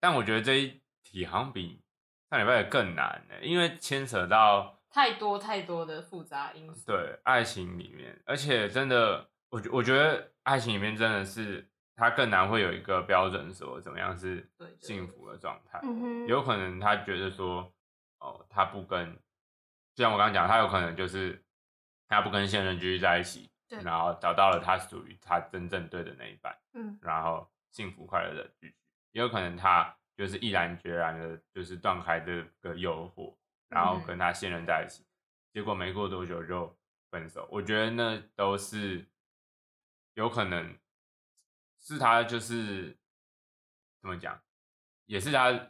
[0.00, 1.82] 但我觉得这一题好像比
[2.28, 6.86] 上礼拜的更难呢，因为牵扯到太多太多的复杂因素。
[6.86, 14.50] 对爱情里面，而且真的，我觉我觉得爱情里面真的是他更难会有一个标准说怎么样是
[14.80, 17.70] 幸福的状态，嗯哼，有可能他觉得说
[18.20, 19.14] 哦，他不跟，
[19.94, 21.44] 就像我刚刚讲，他有可能就是
[22.08, 28.74] 他不跟现任继续在一起，对然后找到了他属于他真正对的那一半，嗯然后幸福快乐的继续。
[29.12, 33.36] 也有可能他就是毅然决然的，就是断开这个诱惑，
[33.68, 35.04] 然后跟他现任在一起，
[35.52, 36.76] 结果没过多久就
[37.10, 37.48] 分手。
[37.50, 39.06] 我觉得那都是
[40.14, 40.76] 有可能
[41.80, 42.96] 是他就是
[44.00, 44.40] 怎么讲，
[45.06, 45.68] 也是他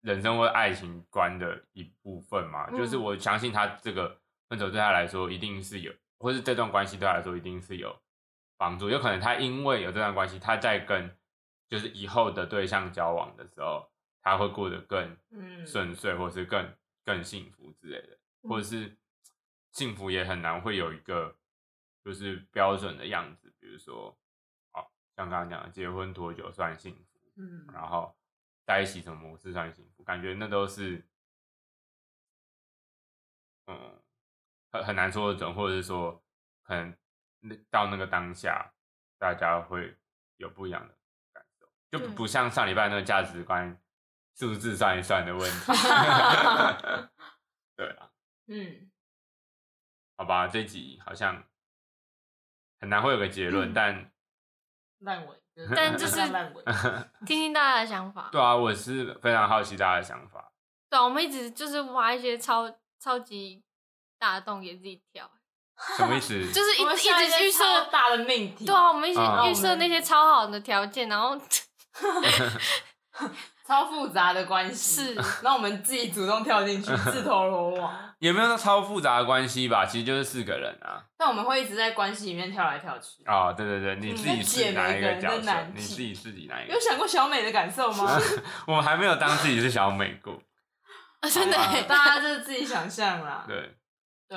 [0.00, 2.70] 人生或爱情观的一部分嘛。
[2.70, 7.98] 就是嗯我相信他这个分手对他来说一定是有，或是这段关系对他来说一定是有
[8.56, 8.88] 帮助。
[8.88, 11.16] 有可能他因为有这段关系，他在跟
[11.68, 13.90] 就是以后的对象交往的时候，
[14.22, 16.70] 他会过得更嗯顺遂，或是更
[17.04, 18.96] 更幸福之类的，或者是
[19.72, 21.36] 幸福也很难会有一个
[22.02, 24.18] 就是标准的样子，比如说，
[24.72, 24.80] 哦，
[25.16, 27.66] 像刚刚讲的，结婚多久算幸福，嗯。
[27.72, 28.16] 然后
[28.64, 31.06] 在一起什么模式算幸福，感觉那都是，
[33.66, 34.02] 嗯，
[34.70, 36.24] 很很难说得准，或者是说，
[36.62, 36.96] 可能
[37.40, 38.72] 那到那个当下，
[39.18, 39.96] 大家会
[40.36, 40.98] 有不一样的
[41.32, 43.78] 感受，就不像上礼拜那个价值观
[44.36, 45.66] 数字算一算的问题。
[47.76, 48.10] 对啊，
[48.48, 48.90] 嗯
[50.16, 51.42] 好吧，这集好像
[52.80, 54.12] 很难会有个结论，嗯但
[55.00, 55.36] 烂尾，
[55.74, 56.64] 但就是 烂尾，
[57.26, 58.28] 听听大家的想法。
[58.30, 60.52] 对啊，我是非常好奇大家的想法。
[60.88, 63.64] 对啊，我们一直就是挖一些超超级
[64.18, 65.28] 大的洞给自己跳，
[65.96, 66.52] 什么意思？
[66.52, 67.90] 就是一一直预超设。
[67.90, 71.36] 大的命题，对啊，我们一直嗯预设那些超好的条件，然后
[73.66, 78.14] 超复杂的关系，是那我们自己主动跳进去， 自投罗网。
[78.18, 81.04] 也没有到超复杂的关系吧，其实就是四个人啊。
[81.16, 83.22] 但我们会一直在关系里面跳来跳去。
[83.26, 85.52] 哦，对对对，你嗯自己是哪一个角色解每个人的？
[85.52, 86.80] 难题你自己自己哪一个有？
[86.80, 88.18] 想过小美的感受吗？
[88.66, 90.40] 我们还没有当自己是小美过。
[91.32, 93.46] 真的大家就是自己想象啦。
[93.48, 93.72] 对，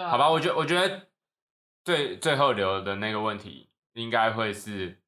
[0.06, 1.08] 好吧，我觉得我觉得
[1.84, 5.02] 最最后留的那个问题，应该会是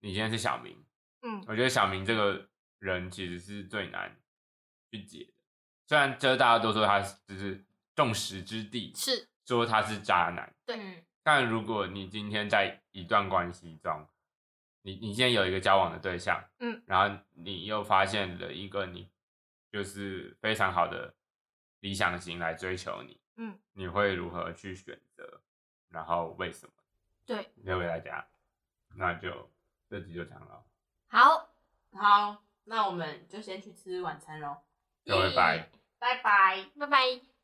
[0.00, 0.74] 你今天是小明，
[1.22, 2.48] 嗯我觉得小明这个
[2.86, 4.16] 人其实是最难
[4.90, 5.32] 去解的。
[5.86, 7.64] 虽然就是大家都说他只是
[7.94, 14.06] 众矢之的，是说他是渣男，对嗯但如果你今天在一段关系中，
[14.82, 19.10] 你你现在有一个交往的对象，嗯，然后你又发现了一个你
[19.72, 21.12] 就是非常好的
[21.80, 25.42] 理想型来追求你，嗯，你会如何去选择？
[25.88, 26.72] 然后为什么？
[27.24, 28.24] 对，留给大家。
[28.94, 29.50] 那就
[29.90, 30.64] 这集就这样了，
[31.08, 31.50] 好，
[31.92, 34.58] 好，那我们就先去吃晚餐喽。
[35.04, 35.70] 各位拜。
[35.98, 36.66] 拜拜。
[36.78, 37.35] 拜拜。